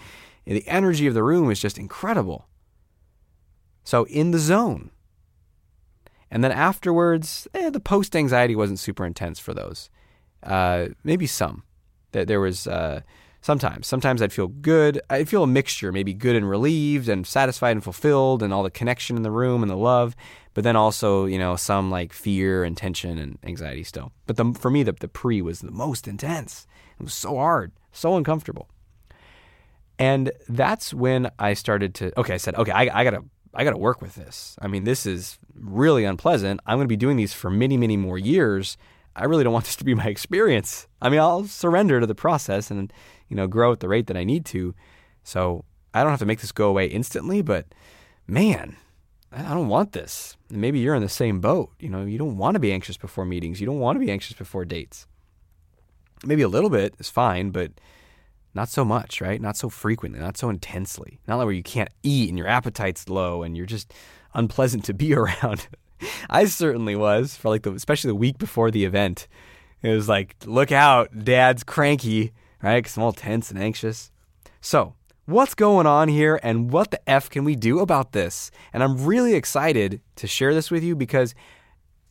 the 0.46 0.68
energy 0.68 1.08
of 1.08 1.14
the 1.14 1.24
room 1.24 1.52
is 1.52 1.60
just 1.60 1.78
incredible. 1.78 2.48
So 3.84 4.06
in 4.06 4.32
the 4.32 4.40
zone. 4.40 4.92
And 6.30 6.44
then 6.44 6.52
afterwards, 6.52 7.48
eh, 7.54 7.70
the 7.70 7.80
post 7.80 8.16
anxiety 8.16 8.54
wasn't 8.54 8.80
super 8.80 9.06
intense 9.06 9.40
for 9.40 9.54
those. 9.54 9.90
Uh, 10.44 10.88
maybe 11.04 11.26
some. 11.26 11.64
That 12.12 12.28
there 12.28 12.42
was 12.42 12.68
uh, 12.68 13.02
Sometimes. 13.42 13.88
Sometimes 13.88 14.22
I'd 14.22 14.34
feel 14.34 14.48
good. 14.48 15.00
I'd 15.10 15.30
feel 15.30 15.44
a 15.44 15.48
mixture, 15.48 15.92
maybe 15.92 16.14
good 16.14 16.36
and 16.36 16.50
relieved 16.50 17.08
and 17.08 17.26
satisfied 17.26 17.72
and 17.72 17.84
fulfilled 17.84 18.44
and 18.44 18.54
all 18.54 18.64
the 18.64 18.72
connection 18.72 19.16
in 19.16 19.24
the 19.24 19.32
room 19.32 19.62
and 19.64 19.70
the 19.70 19.78
love, 19.78 20.16
but 20.54 20.64
then 20.64 20.76
also, 20.76 21.26
you 21.26 21.38
know, 21.38 21.56
some 21.56 21.92
like 21.92 22.14
fear 22.14 22.64
and 22.64 22.76
tension 22.76 23.18
and 23.18 23.38
anxiety 23.44 23.84
still. 23.84 24.12
But 24.26 24.38
the, 24.38 24.54
for 24.54 24.70
me, 24.70 24.84
the, 24.84 24.94
the 24.94 25.08
pre 25.08 25.42
was 25.42 25.60
the 25.60 25.72
most 25.72 26.08
intense. 26.08 26.68
It 27.00 27.04
was 27.04 27.14
so 27.14 27.36
hard, 27.36 27.72
so 27.92 28.18
uncomfortable. 28.18 28.70
And 30.00 30.32
that's 30.48 30.94
when 30.94 31.32
I 31.40 31.54
started 31.54 31.94
to, 31.96 32.20
okay, 32.20 32.34
I 32.36 32.38
said, 32.38 32.56
okay, 32.56 32.72
I, 32.72 33.02
I 33.02 33.04
gotta, 33.04 33.24
I 33.54 33.64
gotta 33.64 33.78
work 33.78 34.02
with 34.02 34.16
this. 34.16 34.56
I 34.62 34.68
mean, 34.68 34.84
this 34.84 35.06
is 35.06 35.40
really 35.56 36.06
unpleasant. 36.06 36.60
I'm 36.66 36.78
gonna 36.78 36.88
be 36.88 36.98
doing 36.98 37.18
these 37.18 37.34
for 37.34 37.50
many, 37.50 37.78
many 37.78 37.98
more 37.98 38.18
years. 38.18 38.78
I 39.18 39.26
really 39.26 39.44
don't 39.44 39.54
want 39.54 39.66
this 39.66 39.76
to 39.78 39.84
be 39.84 39.96
my 39.96 40.06
experience. 40.08 40.88
I 41.02 41.10
mean, 41.10 41.20
I'll 41.20 41.46
surrender 41.46 42.00
to 42.00 42.06
the 42.06 42.16
process 42.16 42.72
and 42.72 42.94
you 43.28 43.36
know, 43.36 43.48
grow 43.48 43.72
at 43.72 43.80
the 43.80 43.90
rate 43.90 44.08
that 44.08 44.18
I 44.18 44.24
need 44.24 44.46
to. 44.48 44.74
So 45.24 45.66
I 45.94 46.02
don't 46.02 46.12
have 46.12 46.20
to 46.20 46.26
make 46.26 46.42
this 46.42 46.52
go 46.52 46.70
away 46.70 46.88
instantly, 46.88 47.42
but 47.42 47.66
man, 48.28 48.78
I 49.32 49.54
don't 49.54 49.68
want 49.68 49.92
this. 49.92 50.38
maybe 50.50 50.80
you're 50.80 50.96
in 50.96 51.02
the 51.02 51.10
same 51.10 51.42
boat. 51.42 51.72
You 51.80 51.90
know, 51.90 52.06
you 52.06 52.18
don't 52.18 52.38
want 52.38 52.56
to 52.56 52.60
be 52.60 52.72
anxious 52.72 52.98
before 52.98 53.26
meetings. 53.26 53.60
You 53.60 53.66
don't 53.66 53.80
want 53.80 53.98
to 53.98 54.06
be 54.06 54.12
anxious 54.12 54.38
before 54.38 54.64
dates. 54.64 55.06
Maybe 56.26 56.42
a 56.42 56.48
little 56.48 56.70
bit 56.70 56.96
is 57.00 57.10
fine, 57.10 57.52
but 57.52 57.72
not 58.54 58.70
so 58.70 58.86
much, 58.86 59.22
right? 59.22 59.42
Not 59.42 59.58
so 59.58 59.70
frequently, 59.70 60.20
not 60.20 60.38
so 60.38 60.50
intensely. 60.50 61.20
Not 61.28 61.38
like 61.38 61.46
where 61.46 61.54
you 61.54 61.64
can't 61.64 61.90
eat 62.04 62.30
and 62.30 62.38
your 62.38 62.48
appetite's 62.48 63.10
low 63.10 63.44
and 63.44 63.58
you're 63.58 63.66
just 63.66 63.94
unpleasant 64.34 64.86
to 64.86 64.94
be 64.94 65.14
around. 65.16 65.68
I 66.30 66.46
certainly 66.46 66.96
was 66.96 67.36
for 67.36 67.50
like 67.50 67.64
the, 67.64 67.74
especially 67.74 68.10
the 68.10 68.16
week 68.16 68.38
before 68.38 68.72
the 68.72 68.86
event. 68.86 69.28
It 69.82 69.90
was 69.90 70.10
like, 70.10 70.36
look 70.46 70.72
out, 70.72 71.24
dad's 71.24 71.64
cranky 71.64 72.34
right? 72.62 72.78
Because 72.78 72.98
I'm 72.98 73.04
all 73.04 73.14
tense 73.14 73.52
and 73.52 73.60
anxious. 73.60 74.12
So, 74.62 74.96
what's 75.26 75.54
going 75.54 75.88
on 75.88 76.08
here 76.08 76.40
and 76.44 76.72
what 76.72 76.92
the 76.92 77.10
F 77.10 77.30
can 77.30 77.44
we 77.44 77.56
do 77.56 77.80
about 77.80 78.12
this? 78.12 78.52
And 78.74 78.84
I'm 78.84 79.06
really 79.06 79.34
excited 79.34 80.02
to 80.16 80.28
share 80.28 80.54
this 80.54 80.72
with 80.72 80.84
you 80.84 80.96
because 80.96 81.36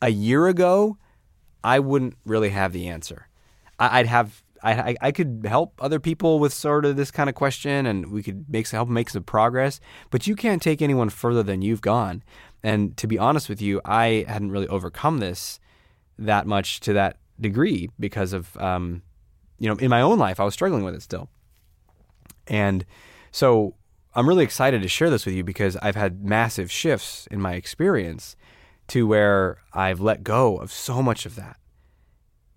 a 0.01 0.09
year 0.09 0.47
ago, 0.47 0.97
I 1.63 1.79
wouldn't 1.79 2.15
really 2.25 2.49
have 2.49 2.71
the 2.71 2.87
answer. 2.87 3.27
I'd 3.79 4.07
have 4.07 4.43
I, 4.73 4.95
I 5.01 5.11
could 5.11 5.45
help 5.47 5.73
other 5.81 5.99
people 5.99 6.39
with 6.39 6.53
sort 6.53 6.85
of 6.85 6.95
this 6.95 7.11
kind 7.11 7.29
of 7.29 7.35
question, 7.35 7.85
and 7.85 8.11
we 8.11 8.23
could 8.23 8.45
make 8.49 8.67
help 8.69 8.89
make 8.89 9.09
some 9.09 9.23
progress. 9.23 9.79
But 10.09 10.27
you 10.27 10.35
can't 10.35 10.61
take 10.61 10.81
anyone 10.81 11.09
further 11.09 11.43
than 11.43 11.61
you've 11.61 11.81
gone. 11.81 12.23
And 12.63 12.97
to 12.97 13.07
be 13.07 13.17
honest 13.17 13.49
with 13.49 13.61
you, 13.61 13.81
I 13.85 14.25
hadn't 14.27 14.51
really 14.51 14.67
overcome 14.67 15.19
this 15.19 15.59
that 16.19 16.47
much 16.47 16.79
to 16.81 16.93
that 16.93 17.17
degree 17.39 17.89
because 17.99 18.33
of 18.33 18.57
um, 18.57 19.03
you 19.59 19.69
know, 19.69 19.75
in 19.75 19.89
my 19.89 20.01
own 20.01 20.19
life, 20.19 20.39
I 20.39 20.43
was 20.43 20.53
struggling 20.53 20.83
with 20.83 20.95
it 20.95 21.01
still. 21.01 21.29
And 22.47 22.85
so 23.31 23.75
I'm 24.15 24.27
really 24.27 24.43
excited 24.43 24.81
to 24.81 24.87
share 24.87 25.09
this 25.09 25.25
with 25.25 25.35
you 25.35 25.43
because 25.43 25.75
I've 25.77 25.95
had 25.95 26.23
massive 26.23 26.71
shifts 26.71 27.27
in 27.31 27.41
my 27.41 27.53
experience 27.53 28.35
to 28.87 29.05
where 29.05 29.57
I've 29.73 29.99
let 29.99 30.23
go 30.23 30.57
of 30.57 30.71
so 30.71 31.01
much 31.01 31.25
of 31.25 31.35
that. 31.35 31.57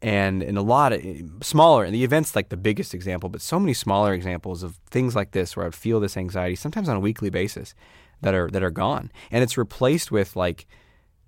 And 0.02 0.42
in 0.42 0.56
a 0.56 0.62
lot 0.62 0.94
of 0.94 1.02
smaller, 1.42 1.84
and 1.84 1.94
the 1.94 2.04
event's 2.04 2.34
like 2.34 2.48
the 2.48 2.56
biggest 2.56 2.94
example, 2.94 3.28
but 3.28 3.42
so 3.42 3.60
many 3.60 3.74
smaller 3.74 4.14
examples 4.14 4.62
of 4.62 4.76
things 4.90 5.14
like 5.14 5.32
this 5.32 5.56
where 5.56 5.66
I 5.66 5.70
feel 5.70 6.00
this 6.00 6.16
anxiety, 6.16 6.56
sometimes 6.56 6.88
on 6.88 6.96
a 6.96 7.00
weekly 7.00 7.28
basis, 7.28 7.74
that 8.22 8.34
are 8.34 8.48
that 8.50 8.62
are 8.62 8.70
gone. 8.70 9.12
And 9.30 9.42
it's 9.42 9.58
replaced 9.58 10.10
with 10.10 10.36
like 10.36 10.66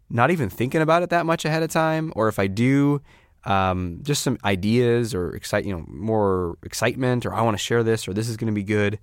not 0.08 0.30
even 0.30 0.48
thinking 0.48 0.80
about 0.80 1.02
it 1.02 1.10
that 1.10 1.26
much 1.26 1.44
ahead 1.44 1.62
of 1.62 1.70
time, 1.70 2.12
or 2.16 2.28
if 2.28 2.38
I 2.38 2.46
do, 2.46 3.02
um, 3.44 4.00
just 4.02 4.22
some 4.22 4.38
ideas 4.44 5.14
or 5.14 5.34
excite, 5.34 5.64
you 5.64 5.74
know, 5.74 5.84
more 5.88 6.56
excitement, 6.62 7.26
or 7.26 7.34
I 7.34 7.42
want 7.42 7.56
to 7.56 7.62
share 7.62 7.82
this, 7.82 8.06
or 8.06 8.12
this 8.12 8.28
is 8.28 8.36
going 8.36 8.52
to 8.52 8.54
be 8.54 8.62
good. 8.62 8.98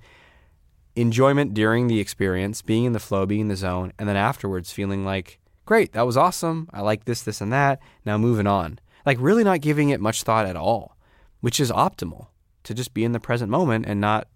Enjoyment 0.96 1.54
during 1.54 1.88
the 1.88 2.00
experience, 2.00 2.62
being 2.62 2.86
in 2.86 2.94
the 2.94 3.00
flow, 3.00 3.26
being 3.26 3.42
in 3.42 3.48
the 3.48 3.56
zone, 3.56 3.94
and 4.00 4.08
then 4.08 4.16
afterwards 4.16 4.72
feeling 4.72 5.06
like, 5.06 5.40
great, 5.66 5.94
that 5.94 6.06
was 6.06 6.18
awesome. 6.18 6.70
I 6.74 6.82
like 6.82 7.06
this, 7.06 7.22
this, 7.22 7.42
and 7.42 7.52
that. 7.54 7.80
Now 8.06 8.18
moving 8.18 8.48
on. 8.48 8.80
Like 9.06 9.18
really 9.20 9.44
not 9.44 9.62
giving 9.62 9.90
it 9.90 10.02
much 10.02 10.24
thought 10.24 10.46
at 10.46 10.56
all, 10.56 10.98
which 11.42 11.60
is 11.60 11.72
optimal 11.72 12.28
to 12.64 12.74
just 12.74 12.94
be 12.94 13.04
in 13.04 13.12
the 13.12 13.20
present 13.20 13.50
moment 13.50 13.86
and 13.88 14.02
not 14.02 14.28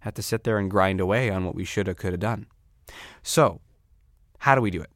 have 0.00 0.14
to 0.14 0.22
sit 0.22 0.44
there 0.44 0.58
and 0.58 0.70
grind 0.70 1.00
away 1.00 1.30
on 1.30 1.44
what 1.44 1.54
we 1.54 1.64
should 1.64 1.86
have, 1.86 1.96
could 1.96 2.12
have 2.12 2.20
done. 2.20 2.46
So, 3.22 3.60
how 4.38 4.54
do 4.54 4.60
we 4.60 4.70
do 4.70 4.80
it? 4.80 4.90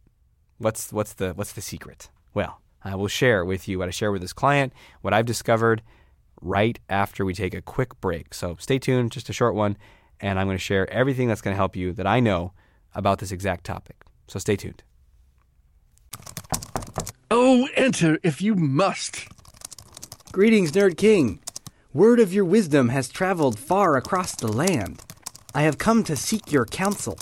What's 0.59 0.93
what's 0.93 1.15
the 1.15 1.33
what's 1.33 1.53
the 1.53 1.61
secret? 1.61 2.11
Well, 2.35 2.61
I 2.85 2.95
will 2.95 3.09
share 3.09 3.45
with 3.45 3.69
you 3.69 3.79
what 3.79 3.89
I 3.89 3.91
share 3.91 4.13
with 4.13 4.23
this 4.23 4.33
client, 4.33 4.73
what 5.01 5.13
I've 5.13 5.27
discovered 5.27 5.83
right 6.41 6.79
after 6.89 7.25
we 7.25 7.35
take 7.35 7.55
a 7.55 7.63
quick 7.63 8.01
break. 8.01 8.35
So 8.35 8.57
stay 8.59 8.79
tuned, 8.79 9.13
just 9.13 9.29
a 9.29 9.33
short 9.33 9.55
one, 9.55 9.77
and 10.21 10.39
I'm 10.39 10.47
going 10.47 10.57
to 10.57 10.63
share 10.63 10.91
everything 10.91 11.29
that's 11.29 11.41
going 11.41 11.55
to 11.55 11.59
help 11.59 11.77
you 11.77 11.93
that 11.93 12.07
I 12.07 12.21
know 12.21 12.53
about 12.95 13.19
this 13.19 13.33
exact 13.33 13.65
topic. 13.65 14.05
So 14.27 14.39
stay 14.39 14.57
tuned. 14.57 14.83
Oh, 17.35 17.67
enter 17.75 18.19
if 18.23 18.43
you 18.43 18.55
must. 18.55 19.27
Greetings, 20.33 20.71
Nerd 20.71 20.99
King. 20.99 21.41
Word 21.95 22.21
of 22.21 22.35
your 22.35 22.45
wisdom 22.45 22.91
has 22.91 23.09
traveled 23.09 23.59
far 23.59 23.97
across 23.97 24.35
the 24.35 24.53
land. 24.53 25.01
I 25.55 25.63
have 25.63 25.79
come 25.79 26.05
to 26.05 26.15
seek 26.15 26.53
your 26.53 26.67
counsel. 26.67 27.19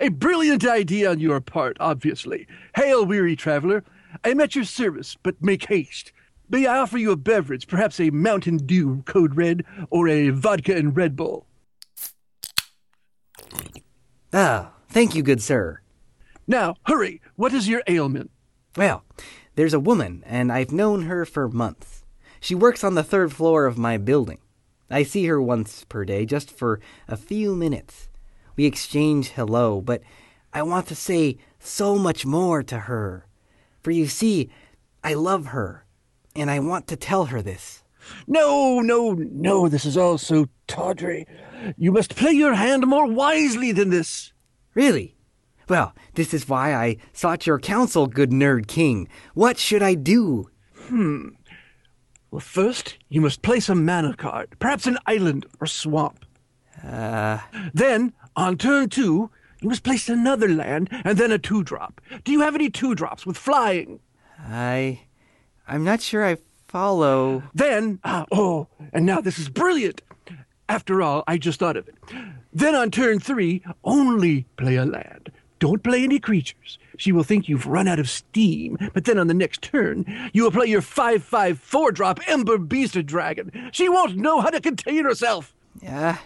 A 0.00 0.08
brilliant 0.08 0.66
idea 0.66 1.08
on 1.08 1.20
your 1.20 1.40
part, 1.40 1.76
obviously. 1.78 2.48
Hail, 2.74 3.06
weary 3.06 3.36
traveler. 3.36 3.84
I 4.24 4.30
am 4.30 4.40
at 4.40 4.56
your 4.56 4.64
service, 4.64 5.16
but 5.22 5.40
make 5.40 5.66
haste. 5.66 6.10
May 6.48 6.66
I 6.66 6.78
offer 6.78 6.98
you 6.98 7.12
a 7.12 7.16
beverage, 7.16 7.68
perhaps 7.68 8.00
a 8.00 8.10
Mountain 8.10 8.56
Dew 8.66 9.04
Code 9.06 9.36
Red 9.36 9.64
or 9.88 10.08
a 10.08 10.30
vodka 10.30 10.74
and 10.74 10.96
Red 10.96 11.14
Bull? 11.14 11.46
Ah, 14.32 14.72
thank 14.88 15.14
you, 15.14 15.22
good 15.22 15.40
sir. 15.40 15.80
Now, 16.48 16.74
hurry. 16.86 17.20
What 17.36 17.54
is 17.54 17.68
your 17.68 17.84
ailment? 17.86 18.32
Well, 18.76 19.04
there's 19.54 19.74
a 19.74 19.80
woman, 19.80 20.22
and 20.26 20.50
I've 20.50 20.72
known 20.72 21.02
her 21.02 21.24
for 21.24 21.48
months. 21.48 22.04
She 22.40 22.54
works 22.54 22.82
on 22.82 22.94
the 22.94 23.04
third 23.04 23.32
floor 23.32 23.66
of 23.66 23.78
my 23.78 23.96
building. 23.96 24.38
I 24.90 25.02
see 25.02 25.26
her 25.26 25.40
once 25.40 25.84
per 25.84 26.04
day, 26.04 26.26
just 26.26 26.50
for 26.50 26.80
a 27.08 27.16
few 27.16 27.54
minutes. 27.54 28.08
We 28.56 28.66
exchange 28.66 29.30
hello, 29.30 29.80
but 29.80 30.02
I 30.52 30.62
want 30.62 30.86
to 30.88 30.94
say 30.94 31.38
so 31.58 31.96
much 31.96 32.26
more 32.26 32.62
to 32.62 32.80
her. 32.80 33.26
For 33.82 33.90
you 33.90 34.06
see, 34.06 34.50
I 35.02 35.14
love 35.14 35.46
her, 35.46 35.84
and 36.36 36.50
I 36.50 36.58
want 36.60 36.86
to 36.88 36.96
tell 36.96 37.26
her 37.26 37.42
this. 37.42 37.82
No, 38.26 38.80
no, 38.80 39.12
no, 39.12 39.68
this 39.68 39.84
is 39.84 39.96
all 39.96 40.18
so 40.18 40.46
tawdry. 40.66 41.26
You 41.76 41.92
must 41.92 42.16
play 42.16 42.32
your 42.32 42.54
hand 42.54 42.86
more 42.86 43.06
wisely 43.06 43.72
than 43.72 43.90
this. 43.90 44.32
Really? 44.74 45.13
Well, 45.68 45.94
this 46.14 46.34
is 46.34 46.48
why 46.48 46.74
I 46.74 46.98
sought 47.12 47.46
your 47.46 47.58
counsel, 47.58 48.06
good 48.06 48.30
Nerd 48.30 48.66
King. 48.66 49.08
What 49.34 49.58
should 49.58 49.82
I 49.82 49.94
do? 49.94 50.50
Hmm. 50.76 51.28
Well, 52.30 52.40
first, 52.40 52.98
you 53.08 53.20
must 53.20 53.42
place 53.42 53.68
a 53.68 53.74
mana 53.74 54.14
card, 54.14 54.56
perhaps 54.58 54.86
an 54.86 54.98
island 55.06 55.46
or 55.60 55.66
swamp. 55.66 56.24
Uh. 56.82 57.38
Then, 57.72 58.12
on 58.36 58.58
turn 58.58 58.88
two, 58.88 59.30
you 59.60 59.68
must 59.68 59.84
place 59.84 60.08
another 60.08 60.48
land 60.48 60.88
and 61.04 61.16
then 61.16 61.32
a 61.32 61.38
two 61.38 61.62
drop. 61.62 62.00
Do 62.24 62.32
you 62.32 62.40
have 62.40 62.54
any 62.54 62.68
two 62.68 62.94
drops 62.94 63.24
with 63.24 63.38
flying? 63.38 64.00
I. 64.38 65.00
I'm 65.66 65.84
not 65.84 66.02
sure 66.02 66.24
I 66.24 66.36
follow. 66.68 67.44
Then, 67.54 68.00
ah, 68.04 68.26
oh, 68.32 68.66
and 68.92 69.06
now 69.06 69.20
this 69.20 69.38
is 69.38 69.48
brilliant. 69.48 70.02
After 70.68 71.00
all, 71.00 71.24
I 71.26 71.38
just 71.38 71.60
thought 71.60 71.76
of 71.76 71.88
it. 71.88 71.94
Then 72.52 72.74
on 72.74 72.90
turn 72.90 73.20
three, 73.20 73.62
only 73.84 74.46
play 74.56 74.76
a 74.76 74.84
land. 74.84 75.30
Don't 75.58 75.82
play 75.82 76.02
any 76.02 76.18
creatures. 76.18 76.78
She 76.96 77.12
will 77.12 77.24
think 77.24 77.48
you've 77.48 77.66
run 77.66 77.88
out 77.88 77.98
of 77.98 78.10
steam, 78.10 78.76
but 78.92 79.04
then 79.04 79.18
on 79.18 79.28
the 79.28 79.34
next 79.34 79.62
turn, 79.62 80.04
you 80.32 80.42
will 80.42 80.50
play 80.50 80.66
your 80.66 80.82
5 80.82 81.22
5 81.22 81.58
4 81.58 81.92
drop 81.92 82.20
Ember 82.28 82.58
Beasted 82.58 83.06
Dragon. 83.06 83.70
She 83.72 83.88
won't 83.88 84.16
know 84.16 84.40
how 84.40 84.50
to 84.50 84.60
contain 84.60 85.04
herself. 85.04 85.54
Yeah. 85.80 86.10
Uh, 86.10 86.16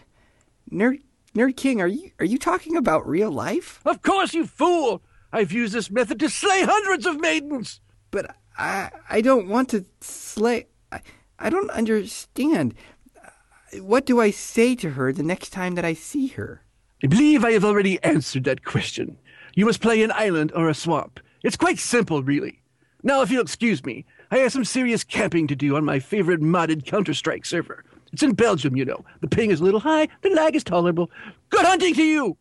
Nerd 0.73 1.01
Nerd 1.35 1.57
King, 1.57 1.81
are 1.81 1.87
you 1.87 2.11
are 2.19 2.25
you 2.25 2.39
talking 2.39 2.77
about 2.77 3.09
real 3.09 3.31
life? 3.31 3.81
Of 3.85 4.03
course, 4.03 4.35
you 4.35 4.47
fool! 4.47 5.03
I've 5.33 5.53
used 5.53 5.75
this 5.75 5.91
method 5.91 6.19
to 6.21 6.29
slay 6.29 6.63
hundreds 6.63 7.07
of 7.07 7.21
maidens. 7.21 7.81
But 8.11 8.35
I 8.57 8.91
I 9.09 9.21
don't 9.21 9.49
want 9.49 9.69
to 9.71 9.85
slay. 10.01 10.67
I, 10.91 11.01
I 11.39 11.51
don't 11.51 11.71
understand. 11.71 12.75
What 13.81 14.07
do 14.07 14.21
I 14.21 14.31
say 14.31 14.75
to 14.77 14.91
her 14.91 15.13
the 15.13 15.23
next 15.23 15.51
time 15.51 15.75
that 15.75 15.85
I 15.85 15.93
see 15.93 16.29
her? 16.29 16.63
I 17.03 17.07
believe 17.07 17.45
I 17.45 17.53
have 17.53 17.65
already 17.65 18.03
answered 18.03 18.45
that 18.45 18.65
question. 18.65 19.19
You 19.55 19.67
must 19.67 19.81
play 19.81 20.03
an 20.03 20.13
island 20.13 20.53
or 20.55 20.69
a 20.69 20.75
swamp. 20.75 21.21
It's 21.45 21.57
quite 21.57 21.79
simple, 21.79 22.23
really. 22.23 22.61
Now, 23.05 23.23
if 23.23 23.31
you'll 23.31 23.43
excuse 23.43 23.85
me, 23.85 24.05
I 24.33 24.39
have 24.39 24.53
some 24.53 24.65
serious 24.65 25.05
camping 25.05 25.47
to 25.47 25.55
do 25.55 25.77
on 25.77 25.85
my 25.85 26.01
favorite 26.01 26.41
modded 26.41 26.85
Counter 26.85 27.15
Strike 27.15 27.47
server. 27.47 27.85
It's 28.13 28.25
in 28.25 28.33
Belgium, 28.33 28.77
you 28.77 28.85
know. 28.85 29.05
The 29.21 29.29
ping 29.29 29.53
is 29.53 29.61
a 29.61 29.65
little 29.65 29.81
high, 29.81 30.09
the 30.23 30.31
lag 30.31 30.57
is 30.57 30.65
tolerable. 30.65 31.11
Good 31.51 31.65
hunting 31.65 31.95
to 31.95 32.03
you! 32.03 32.37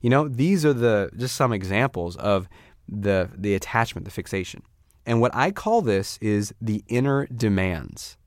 You 0.01 0.11
know, 0.11 0.27
these 0.27 0.63
are 0.63 0.73
the 0.73 1.09
just 1.17 1.35
some 1.35 1.51
examples 1.51 2.15
of 2.17 2.47
the 2.87 3.29
the 3.35 3.55
attachment, 3.55 4.05
the 4.05 4.11
fixation. 4.11 4.61
And 5.05 5.19
what 5.19 5.33
I 5.33 5.49
call 5.49 5.81
this 5.81 6.19
is 6.21 6.53
the 6.61 6.83
inner 6.87 7.25
demands. 7.25 8.17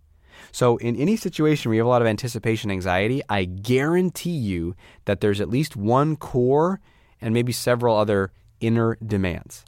So, 0.53 0.77
in 0.79 0.97
any 0.97 1.17
situation 1.17 1.69
where 1.69 1.77
you 1.77 1.81
have 1.81 1.87
a 1.87 1.91
lot 1.91 2.03
of 2.03 2.09
anticipation 2.09 2.71
anxiety, 2.71 3.23
I 3.29 3.45
guarantee 3.45 4.31
you 4.31 4.75
that 5.05 5.21
there's 5.21 5.41
at 5.41 5.49
least 5.49 5.77
one 5.77 6.17
core 6.17 6.81
and 7.21 7.33
maybe 7.35 7.53
several 7.53 7.97
other 7.97 8.33
inner 8.61 8.97
demands. 9.05 9.65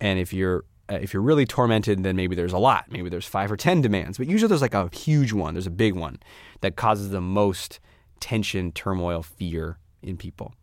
And 0.00 0.18
if 0.18 0.32
you're 0.32 0.64
uh, 0.90 0.98
if 1.00 1.12
you're 1.12 1.22
really 1.22 1.46
tormented, 1.46 2.02
then 2.04 2.16
maybe 2.16 2.36
there's 2.36 2.52
a 2.52 2.58
lot. 2.58 2.86
Maybe 2.90 3.08
there's 3.08 3.26
five 3.26 3.50
or 3.50 3.56
ten 3.56 3.80
demands, 3.80 4.18
but 4.18 4.28
usually 4.28 4.48
there's 4.48 4.62
like 4.62 4.74
a 4.74 4.88
huge 4.94 5.32
one. 5.32 5.54
There's 5.54 5.66
a 5.66 5.70
big 5.70 5.94
one 5.94 6.18
that 6.60 6.76
causes 6.76 7.10
the 7.10 7.20
most 7.20 7.80
tension, 8.20 8.72
turmoil, 8.72 9.22
fear 9.22 9.78
in 10.02 10.16
people. 10.16 10.54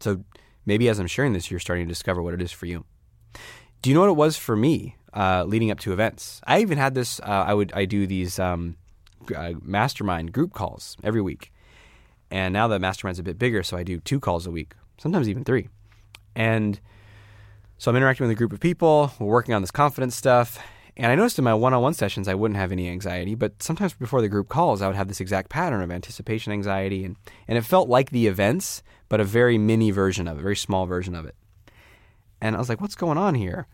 So 0.00 0.24
maybe 0.64 0.88
as 0.88 0.98
I'm 0.98 1.06
sharing 1.06 1.32
this, 1.32 1.50
you're 1.50 1.60
starting 1.60 1.86
to 1.86 1.88
discover 1.88 2.22
what 2.22 2.34
it 2.34 2.42
is 2.42 2.52
for 2.52 2.66
you. 2.66 2.84
Do 3.82 3.90
you 3.90 3.94
know 3.94 4.00
what 4.00 4.10
it 4.10 4.16
was 4.16 4.36
for 4.36 4.56
me 4.56 4.96
uh, 5.16 5.44
leading 5.44 5.70
up 5.70 5.80
to 5.80 5.92
events? 5.92 6.40
I 6.46 6.60
even 6.60 6.78
had 6.78 6.94
this. 6.94 7.18
Uh, 7.20 7.44
I 7.48 7.54
would 7.54 7.72
I 7.72 7.86
do 7.86 8.06
these 8.06 8.38
um, 8.38 8.76
uh, 9.34 9.54
mastermind 9.62 10.32
group 10.32 10.52
calls 10.52 10.96
every 11.02 11.22
week, 11.22 11.52
and 12.30 12.52
now 12.52 12.68
the 12.68 12.78
mastermind's 12.78 13.18
a 13.18 13.24
bit 13.24 13.38
bigger, 13.38 13.62
so 13.62 13.76
I 13.76 13.82
do 13.82 13.98
two 13.98 14.20
calls 14.20 14.46
a 14.46 14.50
week, 14.50 14.74
sometimes 14.98 15.28
even 15.28 15.42
three. 15.42 15.68
And 16.36 16.78
so 17.78 17.90
I'm 17.90 17.96
interacting 17.96 18.26
with 18.26 18.36
a 18.36 18.38
group 18.38 18.52
of 18.52 18.60
people. 18.60 19.12
We're 19.18 19.26
working 19.26 19.54
on 19.54 19.62
this 19.62 19.70
confidence 19.70 20.14
stuff. 20.14 20.58
And 20.98 21.12
I 21.12 21.14
noticed 21.14 21.38
in 21.38 21.44
my 21.44 21.52
one 21.52 21.74
on 21.74 21.82
one 21.82 21.92
sessions, 21.92 22.26
I 22.26 22.34
wouldn't 22.34 22.56
have 22.56 22.72
any 22.72 22.88
anxiety, 22.88 23.34
but 23.34 23.62
sometimes 23.62 23.92
before 23.92 24.22
the 24.22 24.28
group 24.28 24.48
calls, 24.48 24.80
I 24.80 24.86
would 24.86 24.96
have 24.96 25.08
this 25.08 25.20
exact 25.20 25.50
pattern 25.50 25.82
of 25.82 25.90
anticipation 25.90 26.54
anxiety. 26.54 27.04
And, 27.04 27.16
and 27.46 27.58
it 27.58 27.62
felt 27.62 27.88
like 27.88 28.10
the 28.10 28.26
events, 28.26 28.82
but 29.10 29.20
a 29.20 29.24
very 29.24 29.58
mini 29.58 29.90
version 29.90 30.26
of 30.26 30.38
it, 30.38 30.40
a 30.40 30.42
very 30.42 30.56
small 30.56 30.86
version 30.86 31.14
of 31.14 31.26
it. 31.26 31.34
And 32.40 32.56
I 32.56 32.58
was 32.58 32.70
like, 32.70 32.80
what's 32.80 32.94
going 32.94 33.18
on 33.18 33.34
here? 33.34 33.66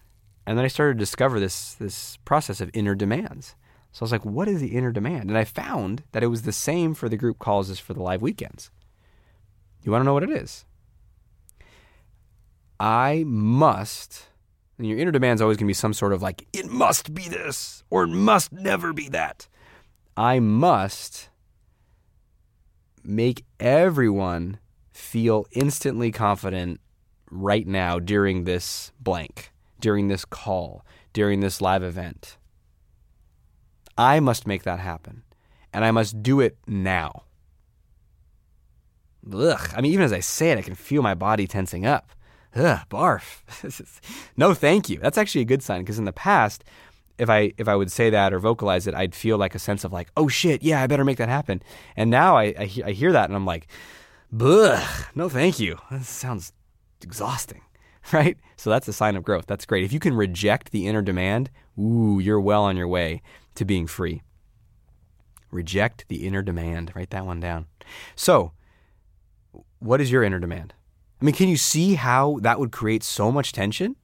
And 0.46 0.58
then 0.58 0.64
I 0.64 0.68
started 0.68 0.94
to 0.94 0.98
discover 0.98 1.38
this, 1.38 1.74
this 1.74 2.16
process 2.24 2.60
of 2.60 2.70
inner 2.74 2.94
demands. 2.94 3.54
So 3.92 4.02
I 4.02 4.04
was 4.04 4.12
like, 4.12 4.24
what 4.24 4.48
is 4.48 4.60
the 4.60 4.74
inner 4.74 4.90
demand? 4.90 5.28
And 5.28 5.38
I 5.38 5.44
found 5.44 6.02
that 6.12 6.22
it 6.22 6.28
was 6.28 6.42
the 6.42 6.52
same 6.52 6.94
for 6.94 7.08
the 7.08 7.16
group 7.16 7.38
calls 7.38 7.70
as 7.70 7.78
for 7.78 7.94
the 7.94 8.02
live 8.02 8.22
weekends. 8.22 8.70
You 9.82 9.92
want 9.92 10.02
to 10.02 10.06
know 10.06 10.14
what 10.14 10.22
it 10.22 10.30
is? 10.30 10.64
I 12.80 13.24
must, 13.26 14.26
and 14.78 14.88
your 14.88 14.98
inner 14.98 15.12
demand 15.12 15.38
is 15.38 15.42
always 15.42 15.56
going 15.56 15.66
to 15.66 15.70
be 15.70 15.74
some 15.74 15.92
sort 15.92 16.12
of 16.12 16.22
like, 16.22 16.46
it 16.52 16.66
must 16.66 17.14
be 17.14 17.28
this 17.28 17.84
or 17.90 18.04
it 18.04 18.08
must 18.08 18.52
never 18.52 18.92
be 18.92 19.08
that. 19.10 19.46
I 20.16 20.40
must 20.40 21.28
make 23.04 23.44
everyone 23.60 24.58
feel 24.92 25.46
instantly 25.52 26.10
confident 26.10 26.80
right 27.30 27.66
now 27.66 27.98
during 27.98 28.44
this 28.44 28.92
blank, 29.00 29.51
during 29.82 30.08
this 30.08 30.24
call, 30.24 30.86
during 31.12 31.40
this 31.40 31.60
live 31.60 31.82
event. 31.82 32.38
I 33.98 34.20
must 34.20 34.46
make 34.46 34.62
that 34.62 34.78
happen. 34.78 35.24
And 35.74 35.84
I 35.84 35.90
must 35.90 36.22
do 36.22 36.40
it 36.40 36.56
now. 36.66 37.24
Ugh. 39.30 39.70
I 39.76 39.80
mean, 39.80 39.92
even 39.92 40.04
as 40.04 40.12
I 40.12 40.20
say 40.20 40.50
it, 40.50 40.58
I 40.58 40.62
can 40.62 40.74
feel 40.74 41.02
my 41.02 41.14
body 41.14 41.46
tensing 41.46 41.84
up. 41.84 42.10
Ugh, 42.54 42.80
barf. 42.90 43.42
no, 44.36 44.54
thank 44.54 44.88
you. 44.88 44.98
That's 44.98 45.18
actually 45.18 45.42
a 45.42 45.46
good 45.46 45.62
sign 45.62 45.82
because 45.82 45.98
in 45.98 46.04
the 46.04 46.12
past, 46.12 46.64
if 47.18 47.30
I 47.30 47.52
if 47.56 47.68
I 47.68 47.76
would 47.76 47.90
say 47.90 48.10
that 48.10 48.32
or 48.32 48.38
vocalize 48.38 48.86
it, 48.86 48.94
I'd 48.94 49.14
feel 49.14 49.38
like 49.38 49.54
a 49.54 49.58
sense 49.58 49.84
of 49.84 49.92
like, 49.92 50.10
oh 50.16 50.28
shit, 50.28 50.62
yeah, 50.62 50.82
I 50.82 50.86
better 50.86 51.04
make 51.04 51.18
that 51.18 51.28
happen. 51.28 51.62
And 51.96 52.10
now 52.10 52.36
I 52.36 52.44
I, 52.44 52.70
I 52.86 52.90
hear 52.92 53.12
that 53.12 53.28
and 53.28 53.36
I'm 53.36 53.46
like, 53.46 53.68
Bleh, 54.34 55.06
no, 55.14 55.28
thank 55.28 55.58
you. 55.60 55.78
That 55.90 56.04
sounds 56.04 56.52
exhausting, 57.02 57.62
right? 58.12 58.36
So 58.56 58.70
that's 58.70 58.88
a 58.88 58.92
sign 58.92 59.16
of 59.16 59.22
growth. 59.22 59.46
That's 59.46 59.66
great. 59.66 59.84
If 59.84 59.92
you 59.92 60.00
can 60.00 60.14
reject 60.14 60.70
the 60.70 60.86
inner 60.86 61.02
demand, 61.02 61.50
ooh, 61.78 62.18
you're 62.20 62.40
well 62.40 62.64
on 62.64 62.76
your 62.76 62.88
way 62.88 63.22
to 63.54 63.64
being 63.64 63.86
free. 63.86 64.22
Reject 65.50 66.06
the 66.08 66.26
inner 66.26 66.42
demand. 66.42 66.92
Write 66.94 67.10
that 67.10 67.26
one 67.26 67.40
down. 67.40 67.66
So, 68.16 68.52
what 69.78 70.00
is 70.00 70.10
your 70.10 70.22
inner 70.22 70.38
demand? 70.38 70.74
I 71.20 71.24
mean, 71.24 71.34
can 71.34 71.48
you 71.48 71.56
see 71.56 71.94
how 71.94 72.38
that 72.40 72.58
would 72.58 72.72
create 72.72 73.04
so 73.04 73.30
much 73.30 73.52
tension? 73.52 73.96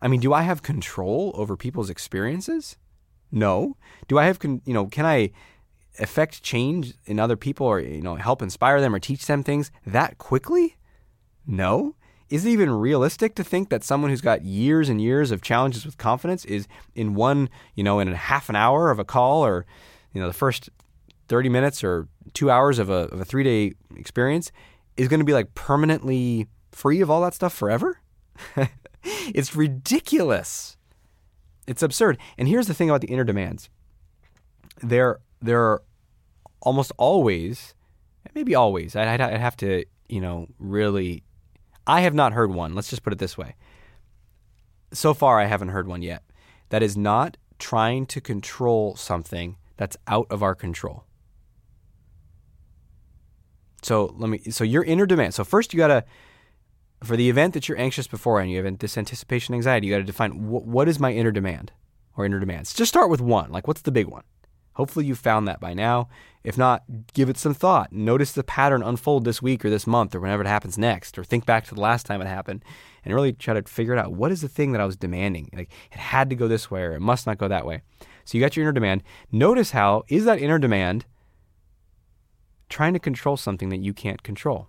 I 0.00 0.08
mean, 0.08 0.20
do 0.20 0.32
I 0.32 0.42
have 0.42 0.62
control 0.62 1.32
over 1.34 1.56
people's 1.56 1.90
experiences? 1.90 2.76
No. 3.32 3.76
Do 4.06 4.18
I 4.18 4.26
have, 4.26 4.38
con- 4.38 4.60
you 4.64 4.74
know, 4.74 4.86
can 4.86 5.06
I 5.06 5.30
affect 5.98 6.42
change 6.42 6.94
in 7.06 7.18
other 7.18 7.36
people 7.36 7.66
or, 7.66 7.80
you 7.80 8.02
know, 8.02 8.16
help 8.16 8.42
inspire 8.42 8.80
them 8.80 8.94
or 8.94 8.98
teach 8.98 9.26
them 9.26 9.42
things 9.42 9.70
that 9.86 10.18
quickly? 10.18 10.76
No. 11.46 11.96
Is 12.30 12.44
it 12.44 12.50
even 12.50 12.70
realistic 12.70 13.34
to 13.36 13.44
think 13.44 13.68
that 13.68 13.84
someone 13.84 14.10
who's 14.10 14.20
got 14.20 14.42
years 14.42 14.88
and 14.88 15.00
years 15.00 15.30
of 15.30 15.42
challenges 15.42 15.84
with 15.84 15.98
confidence 15.98 16.44
is 16.44 16.66
in 16.94 17.14
one, 17.14 17.50
you 17.74 17.84
know, 17.84 18.00
in 18.00 18.08
a 18.08 18.16
half 18.16 18.48
an 18.48 18.56
hour 18.56 18.90
of 18.90 18.98
a 18.98 19.04
call 19.04 19.44
or, 19.44 19.66
you 20.12 20.20
know, 20.20 20.26
the 20.26 20.32
first 20.32 20.70
30 21.28 21.48
minutes 21.48 21.84
or 21.84 22.08
two 22.32 22.50
hours 22.50 22.78
of 22.78 22.90
a, 22.90 23.08
of 23.08 23.20
a 23.20 23.24
three 23.24 23.44
day 23.44 23.74
experience 23.96 24.52
is 24.96 25.08
going 25.08 25.20
to 25.20 25.24
be 25.24 25.32
like 25.32 25.54
permanently 25.54 26.48
free 26.72 27.00
of 27.00 27.10
all 27.10 27.22
that 27.22 27.34
stuff 27.34 27.52
forever? 27.52 28.00
it's 29.04 29.54
ridiculous. 29.54 30.76
It's 31.66 31.82
absurd. 31.82 32.18
And 32.38 32.48
here's 32.48 32.66
the 32.66 32.74
thing 32.74 32.90
about 32.90 33.00
the 33.00 33.08
inner 33.08 33.24
demands. 33.24 33.70
There, 34.82 35.20
there 35.40 35.62
are 35.62 35.82
almost 36.60 36.92
always, 36.98 37.74
maybe 38.34 38.54
always. 38.54 38.96
I'd, 38.96 39.20
I'd 39.20 39.40
have 39.40 39.56
to, 39.58 39.84
you 40.08 40.20
know, 40.20 40.48
really. 40.58 41.22
I 41.86 42.00
have 42.00 42.14
not 42.14 42.32
heard 42.32 42.52
one. 42.52 42.74
Let's 42.74 42.90
just 42.90 43.02
put 43.02 43.12
it 43.12 43.18
this 43.18 43.36
way. 43.36 43.54
So 44.92 45.12
far, 45.12 45.40
I 45.40 45.46
haven't 45.46 45.68
heard 45.68 45.86
one 45.86 46.02
yet. 46.02 46.22
That 46.70 46.82
is 46.82 46.96
not 46.96 47.36
trying 47.58 48.06
to 48.06 48.20
control 48.20 48.96
something 48.96 49.56
that's 49.76 49.96
out 50.06 50.26
of 50.30 50.42
our 50.42 50.54
control. 50.54 51.04
So 53.82 54.14
let 54.16 54.30
me. 54.30 54.38
So 54.50 54.64
your 54.64 54.82
inner 54.84 55.06
demand. 55.06 55.34
So 55.34 55.44
first, 55.44 55.74
you 55.74 55.78
gotta 55.78 56.04
for 57.02 57.16
the 57.16 57.28
event 57.28 57.54
that 57.54 57.68
you're 57.68 57.78
anxious 57.78 58.06
before 58.06 58.40
and 58.40 58.50
you 58.50 58.64
have 58.64 58.78
this 58.78 58.96
anticipation 58.96 59.54
anxiety. 59.54 59.86
You 59.86 59.94
got 59.94 59.98
to 59.98 60.04
define 60.04 60.30
wh- 60.32 60.66
what 60.66 60.88
is 60.88 60.98
my 60.98 61.12
inner 61.12 61.32
demand 61.32 61.72
or 62.16 62.24
inner 62.24 62.40
demands. 62.40 62.72
Just 62.72 62.88
start 62.88 63.10
with 63.10 63.20
one. 63.20 63.52
Like 63.52 63.68
what's 63.68 63.82
the 63.82 63.92
big 63.92 64.06
one? 64.06 64.24
Hopefully 64.74 65.06
you 65.06 65.14
found 65.14 65.46
that 65.48 65.60
by 65.60 65.74
now. 65.74 66.08
If 66.42 66.58
not, 66.58 66.82
give 67.14 67.30
it 67.30 67.38
some 67.38 67.54
thought. 67.54 67.92
Notice 67.92 68.32
the 68.32 68.44
pattern 68.44 68.82
unfold 68.82 69.24
this 69.24 69.40
week 69.40 69.64
or 69.64 69.70
this 69.70 69.86
month 69.86 70.14
or 70.14 70.20
whenever 70.20 70.42
it 70.42 70.48
happens 70.48 70.76
next, 70.76 71.16
or 71.16 71.24
think 71.24 71.46
back 71.46 71.64
to 71.64 71.74
the 71.74 71.80
last 71.80 72.04
time 72.04 72.20
it 72.20 72.26
happened 72.26 72.62
and 73.04 73.14
really 73.14 73.32
try 73.32 73.54
to 73.54 73.62
figure 73.62 73.94
it 73.94 73.98
out. 73.98 74.12
What 74.12 74.30
is 74.30 74.42
the 74.42 74.48
thing 74.48 74.72
that 74.72 74.80
I 74.80 74.84
was 74.84 74.96
demanding? 74.96 75.48
Like 75.54 75.70
it 75.90 75.98
had 75.98 76.28
to 76.30 76.36
go 76.36 76.48
this 76.48 76.70
way 76.70 76.82
or 76.82 76.92
it 76.92 77.00
must 77.00 77.26
not 77.26 77.38
go 77.38 77.48
that 77.48 77.64
way. 77.64 77.82
So 78.24 78.36
you 78.36 78.44
got 78.44 78.56
your 78.56 78.64
inner 78.64 78.72
demand. 78.72 79.02
Notice 79.32 79.70
how 79.70 80.04
is 80.08 80.24
that 80.26 80.38
inner 80.38 80.58
demand 80.58 81.06
trying 82.68 82.92
to 82.92 82.98
control 82.98 83.36
something 83.36 83.68
that 83.68 83.80
you 83.80 83.92
can't 83.92 84.22
control. 84.22 84.68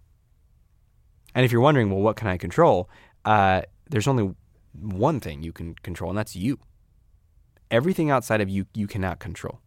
And 1.33 1.43
if 1.43 1.51
you're 1.51 1.61
wondering, 1.61 1.89
well, 1.89 2.01
what 2.01 2.15
can 2.15 2.27
I 2.27 2.37
control? 2.37 2.89
Uh, 3.25 3.63
there's 3.89 4.07
only 4.07 4.35
one 4.73 5.19
thing 5.19 5.43
you 5.43 5.51
can 5.51 5.75
control, 5.75 6.11
and 6.11 6.17
that's 6.17 6.35
you. 6.35 6.59
Everything 7.71 8.11
outside 8.11 8.41
of 8.41 8.49
you, 8.49 8.67
you 8.73 8.87
cannot 8.87 9.19
control. 9.19 9.59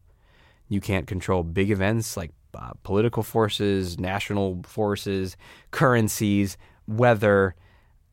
You 0.69 0.81
can't 0.81 1.07
control 1.07 1.43
big 1.43 1.71
events 1.71 2.17
like 2.17 2.33
uh, 2.55 2.73
political 2.83 3.23
forces, 3.23 3.99
national 3.99 4.63
forces, 4.65 5.37
currencies, 5.71 6.57
weather. 6.87 7.55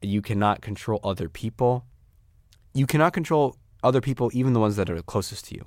You 0.01 0.21
cannot 0.21 0.61
control 0.61 0.99
other 1.03 1.29
people. 1.29 1.85
You 2.73 2.85
cannot 2.85 3.13
control 3.13 3.57
other 3.83 4.01
people, 4.01 4.29
even 4.33 4.53
the 4.53 4.59
ones 4.59 4.75
that 4.75 4.89
are 4.89 5.01
closest 5.01 5.45
to 5.47 5.55
you 5.55 5.65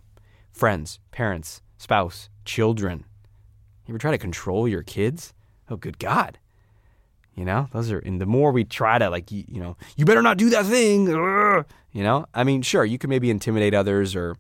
friends, 0.53 0.99
parents, 1.13 1.63
spouse, 1.77 2.29
children, 2.45 3.05
you 3.89 3.93
ever 3.93 3.99
try 3.99 4.11
to 4.11 4.19
control 4.19 4.69
your 4.69 4.83
kids? 4.83 5.33
Oh, 5.71 5.77
good 5.77 5.99
God. 5.99 6.39
You 7.35 7.47
know, 7.47 7.69
those 7.73 7.91
are, 7.91 7.99
and 7.99 8.21
the 8.21 8.27
more 8.27 8.53
we 8.53 8.65
try 8.65 8.99
to, 8.99 9.09
like, 9.09 9.33
you, 9.33 9.45
you 9.49 9.61
know, 9.61 9.79
you 9.97 10.05
better 10.05 10.21
not 10.21 10.37
do 10.37 10.51
that 10.51 10.67
thing. 10.67 11.07
You 11.07 12.03
know, 12.03 12.27
I 12.35 12.45
mean, 12.45 12.61
sure, 12.61 12.85
you 12.85 12.99
can 12.99 13.09
maybe 13.09 13.31
intimidate 13.31 13.73
others 13.73 14.15
or, 14.15 14.37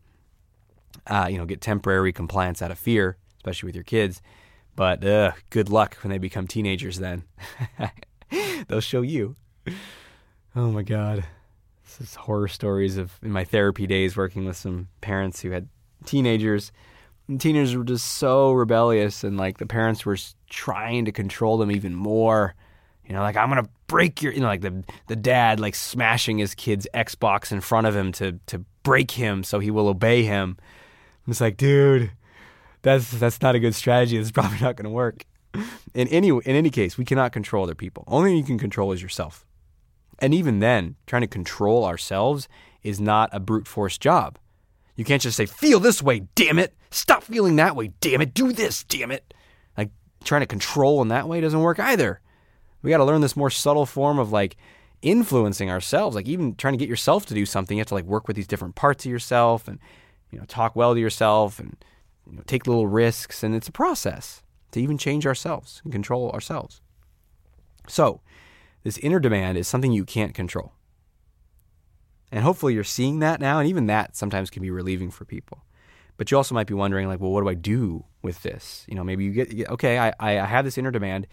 uh, 1.08 1.28
you 1.30 1.38
know, 1.38 1.46
get 1.46 1.60
temporary 1.60 2.12
compliance 2.12 2.62
out 2.62 2.70
of 2.70 2.78
fear, 2.78 3.16
especially 3.38 3.68
with 3.68 3.74
your 3.74 3.84
kids. 3.84 4.22
But 4.76 5.04
uh, 5.04 5.32
good 5.50 5.68
luck 5.68 5.96
when 6.02 6.10
they 6.10 6.18
become 6.18 6.46
teenagers 6.46 6.98
then. 6.98 7.24
They'll 8.68 8.80
show 8.80 9.02
you. 9.02 9.36
Oh 10.54 10.70
my 10.70 10.82
God. 10.82 11.24
This 11.84 12.10
is 12.10 12.14
horror 12.14 12.48
stories 12.48 12.96
of 12.96 13.18
in 13.22 13.32
my 13.32 13.44
therapy 13.44 13.86
days 13.86 14.16
working 14.16 14.44
with 14.44 14.56
some 14.56 14.88
parents 15.00 15.40
who 15.40 15.50
had 15.50 15.68
teenagers 16.04 16.70
and 17.28 17.40
teenagers 17.40 17.76
were 17.76 17.84
just 17.84 18.06
so 18.06 18.52
rebellious, 18.52 19.22
and 19.22 19.36
like 19.36 19.58
the 19.58 19.66
parents 19.66 20.04
were 20.04 20.16
trying 20.48 21.04
to 21.04 21.12
control 21.12 21.58
them 21.58 21.70
even 21.70 21.94
more. 21.94 22.54
You 23.06 23.14
know, 23.14 23.20
like 23.20 23.36
I'm 23.36 23.48
gonna 23.50 23.68
break 23.86 24.22
your, 24.22 24.32
you 24.32 24.40
know, 24.40 24.46
like 24.46 24.62
the 24.62 24.82
the 25.06 25.16
dad 25.16 25.60
like 25.60 25.74
smashing 25.74 26.38
his 26.38 26.54
kid's 26.54 26.86
Xbox 26.94 27.52
in 27.52 27.60
front 27.60 27.86
of 27.86 27.94
him 27.94 28.12
to 28.12 28.38
to 28.46 28.64
break 28.82 29.12
him 29.12 29.44
so 29.44 29.58
he 29.58 29.70
will 29.70 29.88
obey 29.88 30.22
him. 30.24 30.56
It's 31.28 31.40
like, 31.40 31.56
dude, 31.56 32.10
that's 32.82 33.10
that's 33.10 33.42
not 33.42 33.54
a 33.54 33.58
good 33.58 33.74
strategy. 33.74 34.16
It's 34.16 34.30
probably 34.32 34.58
not 34.60 34.76
gonna 34.76 34.90
work. 34.90 35.24
In 35.94 36.08
any 36.08 36.28
in 36.28 36.42
any 36.44 36.70
case, 36.70 36.98
we 36.98 37.04
cannot 37.04 37.32
control 37.32 37.64
other 37.64 37.74
people. 37.74 38.04
Only 38.06 38.36
you 38.36 38.44
can 38.44 38.58
control 38.58 38.92
is 38.92 39.02
yourself. 39.02 39.44
And 40.18 40.34
even 40.34 40.58
then, 40.58 40.96
trying 41.06 41.22
to 41.22 41.28
control 41.28 41.84
ourselves 41.84 42.48
is 42.82 43.00
not 43.00 43.30
a 43.32 43.40
brute 43.40 43.66
force 43.66 43.98
job. 43.98 44.38
You 44.96 45.04
can't 45.04 45.22
just 45.22 45.36
say, 45.36 45.46
feel 45.46 45.78
this 45.78 46.02
way, 46.02 46.26
damn 46.34 46.58
it. 46.58 46.74
Stop 46.90 47.22
feeling 47.22 47.56
that 47.56 47.76
way, 47.76 47.92
damn 48.00 48.20
it. 48.20 48.34
Do 48.34 48.52
this, 48.52 48.82
damn 48.82 49.12
it. 49.12 49.32
Like 49.76 49.90
trying 50.24 50.40
to 50.40 50.46
control 50.46 51.00
in 51.02 51.08
that 51.08 51.28
way 51.28 51.40
doesn't 51.40 51.60
work 51.60 51.78
either. 51.78 52.20
We 52.82 52.90
got 52.90 52.98
to 52.98 53.04
learn 53.04 53.20
this 53.20 53.36
more 53.36 53.50
subtle 53.50 53.86
form 53.86 54.18
of 54.18 54.32
like 54.32 54.56
influencing 55.02 55.70
ourselves. 55.70 56.16
Like 56.16 56.26
even 56.26 56.56
trying 56.56 56.74
to 56.74 56.78
get 56.78 56.88
yourself 56.88 57.26
to 57.26 57.34
do 57.34 57.46
something, 57.46 57.76
you 57.76 57.80
have 57.80 57.88
to 57.88 57.94
like 57.94 58.04
work 58.04 58.26
with 58.26 58.36
these 58.36 58.46
different 58.48 58.74
parts 58.74 59.04
of 59.04 59.10
yourself 59.10 59.68
and, 59.68 59.78
you 60.30 60.38
know, 60.38 60.44
talk 60.44 60.76
well 60.76 60.94
to 60.94 61.00
yourself 61.00 61.58
and 61.58 61.76
you 62.30 62.36
know, 62.36 62.42
take 62.46 62.66
little 62.66 62.86
risks. 62.86 63.42
And 63.42 63.54
it's 63.54 63.68
a 63.68 63.72
process 63.72 64.42
to 64.72 64.80
even 64.80 64.98
change 64.98 65.26
ourselves 65.26 65.80
and 65.84 65.92
control 65.92 66.30
ourselves. 66.30 66.80
So, 67.88 68.20
this 68.84 68.98
inner 68.98 69.18
demand 69.18 69.58
is 69.58 69.66
something 69.66 69.92
you 69.92 70.04
can't 70.04 70.34
control. 70.34 70.72
And 72.30 72.44
hopefully 72.44 72.74
you're 72.74 72.84
seeing 72.84 73.20
that 73.20 73.40
now. 73.40 73.58
And 73.58 73.68
even 73.68 73.86
that 73.86 74.16
sometimes 74.16 74.50
can 74.50 74.62
be 74.62 74.70
relieving 74.70 75.10
for 75.10 75.24
people. 75.24 75.64
But 76.16 76.30
you 76.30 76.36
also 76.36 76.54
might 76.54 76.66
be 76.66 76.74
wondering, 76.74 77.08
like, 77.08 77.20
well, 77.20 77.30
what 77.30 77.42
do 77.42 77.48
I 77.48 77.54
do 77.54 78.04
with 78.22 78.42
this? 78.42 78.84
You 78.88 78.96
know, 78.96 79.04
maybe 79.04 79.24
you 79.24 79.30
get, 79.30 79.70
okay, 79.70 79.98
I, 79.98 80.12
I 80.18 80.32
have 80.32 80.64
this 80.64 80.76
inner 80.76 80.90
demand, 80.90 81.26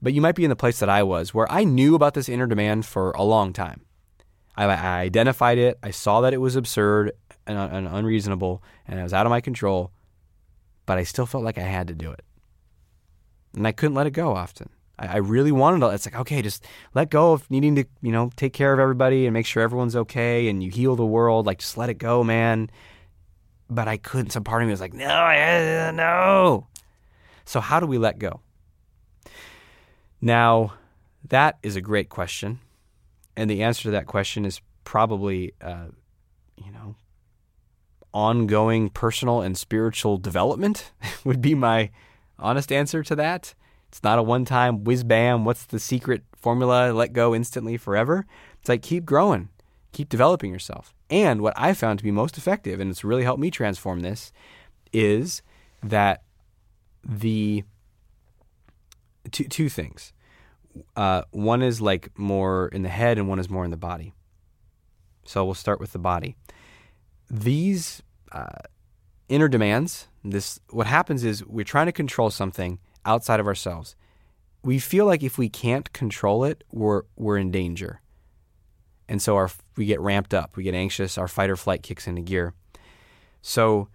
but 0.00 0.12
you 0.12 0.20
might 0.20 0.34
be 0.34 0.44
in 0.44 0.50
the 0.50 0.56
place 0.56 0.78
that 0.80 0.90
I 0.90 1.02
was 1.02 1.32
where 1.32 1.50
I 1.50 1.64
knew 1.64 1.94
about 1.94 2.14
this 2.14 2.28
inner 2.28 2.46
demand 2.46 2.84
for 2.84 3.12
a 3.12 3.22
long 3.22 3.52
time. 3.52 3.80
I, 4.54 4.64
I 4.64 5.00
identified 5.00 5.58
it, 5.58 5.78
I 5.82 5.90
saw 5.90 6.20
that 6.20 6.34
it 6.34 6.40
was 6.40 6.54
absurd 6.54 7.12
and, 7.46 7.88
unreasonable, 7.88 8.62
and 8.86 8.98
it 8.98 9.02
was 9.02 9.12
out 9.12 9.26
of 9.26 9.30
my 9.30 9.40
control, 9.40 9.92
but 10.84 10.98
I 10.98 11.04
still 11.04 11.26
felt 11.26 11.44
like 11.44 11.58
I 11.58 11.62
had 11.62 11.88
to 11.88 11.94
do 11.94 12.10
it. 12.10 12.24
And 13.54 13.66
I 13.66 13.72
couldn't 13.72 13.94
let 13.94 14.06
it 14.06 14.12
go 14.12 14.34
often. 14.34 14.68
I, 14.98 15.18
really 15.18 15.52
wanted 15.52 15.80
to. 15.80 15.88
It's 15.88 16.06
like, 16.06 16.16
okay, 16.16 16.40
just 16.40 16.64
let 16.94 17.10
go 17.10 17.32
of 17.32 17.50
needing 17.50 17.74
to, 17.76 17.84
you 18.00 18.12
know, 18.12 18.30
take 18.36 18.54
care 18.54 18.72
of 18.72 18.80
everybody 18.80 19.26
and 19.26 19.34
make 19.34 19.44
sure 19.44 19.62
everyone's 19.62 19.94
okay 19.94 20.48
and 20.48 20.62
you 20.62 20.70
heal 20.70 20.96
the 20.96 21.04
world. 21.04 21.44
Like, 21.44 21.58
just 21.58 21.76
let 21.76 21.90
it 21.90 21.98
go, 21.98 22.24
man. 22.24 22.70
But 23.68 23.88
I 23.88 23.98
couldn't. 23.98 24.30
Some 24.30 24.42
part 24.42 24.62
of 24.62 24.66
me 24.68 24.70
was 24.70 24.80
like, 24.80 24.94
no, 24.94 25.06
I, 25.06 25.90
no. 25.90 26.66
So, 27.44 27.60
how 27.60 27.78
do 27.78 27.86
we 27.86 27.98
let 27.98 28.18
go? 28.18 28.40
Now, 30.22 30.72
that 31.28 31.58
is 31.62 31.76
a 31.76 31.82
great 31.82 32.08
question. 32.08 32.60
And 33.36 33.50
the 33.50 33.64
answer 33.64 33.82
to 33.84 33.90
that 33.90 34.06
question 34.06 34.46
is 34.46 34.62
probably, 34.84 35.52
uh, 35.60 35.88
you 36.56 36.72
know, 36.72 36.94
ongoing 38.16 38.88
personal 38.88 39.42
and 39.42 39.58
spiritual 39.58 40.16
development 40.16 40.90
would 41.24 41.42
be 41.42 41.54
my 41.54 41.90
honest 42.38 42.72
answer 42.72 43.02
to 43.02 43.14
that. 43.14 43.54
It's 43.88 44.02
not 44.02 44.18
a 44.18 44.22
one 44.22 44.46
time 44.46 44.84
whiz 44.84 45.04
bam, 45.04 45.44
what's 45.44 45.66
the 45.66 45.78
secret 45.78 46.24
formula, 46.34 46.92
let 46.92 47.12
go 47.12 47.34
instantly 47.34 47.76
forever. 47.76 48.24
It's 48.58 48.70
like 48.70 48.80
keep 48.80 49.04
growing, 49.04 49.50
keep 49.92 50.08
developing 50.08 50.50
yourself. 50.50 50.94
And 51.10 51.42
what 51.42 51.52
I 51.58 51.74
found 51.74 51.98
to 51.98 52.04
be 52.04 52.10
most 52.10 52.38
effective, 52.38 52.80
and 52.80 52.90
it's 52.90 53.04
really 53.04 53.22
helped 53.22 53.40
me 53.40 53.50
transform 53.50 54.00
this, 54.00 54.32
is 54.94 55.42
that 55.82 56.22
the 57.04 57.64
two, 59.30 59.44
two 59.44 59.68
things. 59.68 60.14
Uh, 60.96 61.22
one 61.32 61.62
is 61.62 61.82
like 61.82 62.18
more 62.18 62.68
in 62.68 62.82
the 62.82 62.88
head, 62.88 63.18
and 63.18 63.28
one 63.28 63.38
is 63.38 63.50
more 63.50 63.64
in 63.64 63.70
the 63.70 63.76
body. 63.76 64.14
So 65.24 65.44
we'll 65.44 65.54
start 65.54 65.80
with 65.80 65.92
the 65.92 65.98
body. 65.98 66.34
These 67.30 68.02
uh, 68.32 68.46
inner 69.28 69.48
demands. 69.48 70.08
This 70.24 70.60
what 70.70 70.86
happens 70.86 71.24
is 71.24 71.44
we're 71.44 71.64
trying 71.64 71.86
to 71.86 71.92
control 71.92 72.30
something 72.30 72.78
outside 73.04 73.40
of 73.40 73.46
ourselves. 73.46 73.96
We 74.62 74.78
feel 74.78 75.06
like 75.06 75.22
if 75.22 75.38
we 75.38 75.48
can't 75.48 75.92
control 75.92 76.44
it, 76.44 76.64
we're 76.72 77.02
we're 77.16 77.38
in 77.38 77.50
danger. 77.50 78.00
And 79.08 79.22
so 79.22 79.36
our 79.36 79.50
we 79.76 79.86
get 79.86 80.00
ramped 80.00 80.34
up, 80.34 80.56
we 80.56 80.64
get 80.64 80.74
anxious, 80.74 81.16
our 81.16 81.28
fight 81.28 81.50
or 81.50 81.56
flight 81.56 81.82
kicks 81.82 82.06
into 82.06 82.22
gear. 82.22 82.54
So 83.42 83.88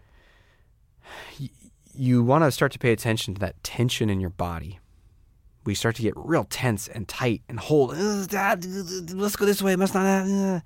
y- 1.39 1.49
you 1.93 2.23
want 2.23 2.45
to 2.45 2.51
start 2.51 2.71
to 2.71 2.79
pay 2.79 2.93
attention 2.93 3.33
to 3.33 3.39
that 3.41 3.61
tension 3.63 4.09
in 4.09 4.21
your 4.21 4.29
body. 4.29 4.79
We 5.65 5.75
start 5.75 5.95
to 5.97 6.01
get 6.01 6.13
real 6.15 6.45
tense 6.45 6.87
and 6.87 7.07
tight 7.07 7.41
and 7.49 7.59
hold. 7.59 7.95
Let's 7.95 9.35
go 9.35 9.45
this 9.45 9.61
way. 9.61 9.75
Must 9.75 9.93
not. 9.93 10.63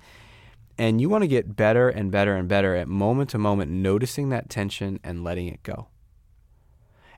And 0.78 1.00
you 1.00 1.08
want 1.08 1.24
to 1.24 1.28
get 1.28 1.56
better 1.56 1.90
and 1.90 2.12
better 2.12 2.36
and 2.36 2.48
better 2.48 2.76
at 2.76 2.88
moment 2.88 3.30
to 3.32 3.38
moment 3.38 3.72
noticing 3.72 4.30
that 4.30 4.50
tension 4.50 5.00
and 5.04 5.24
letting 5.24 5.48
it 5.48 5.64
go. 5.64 5.88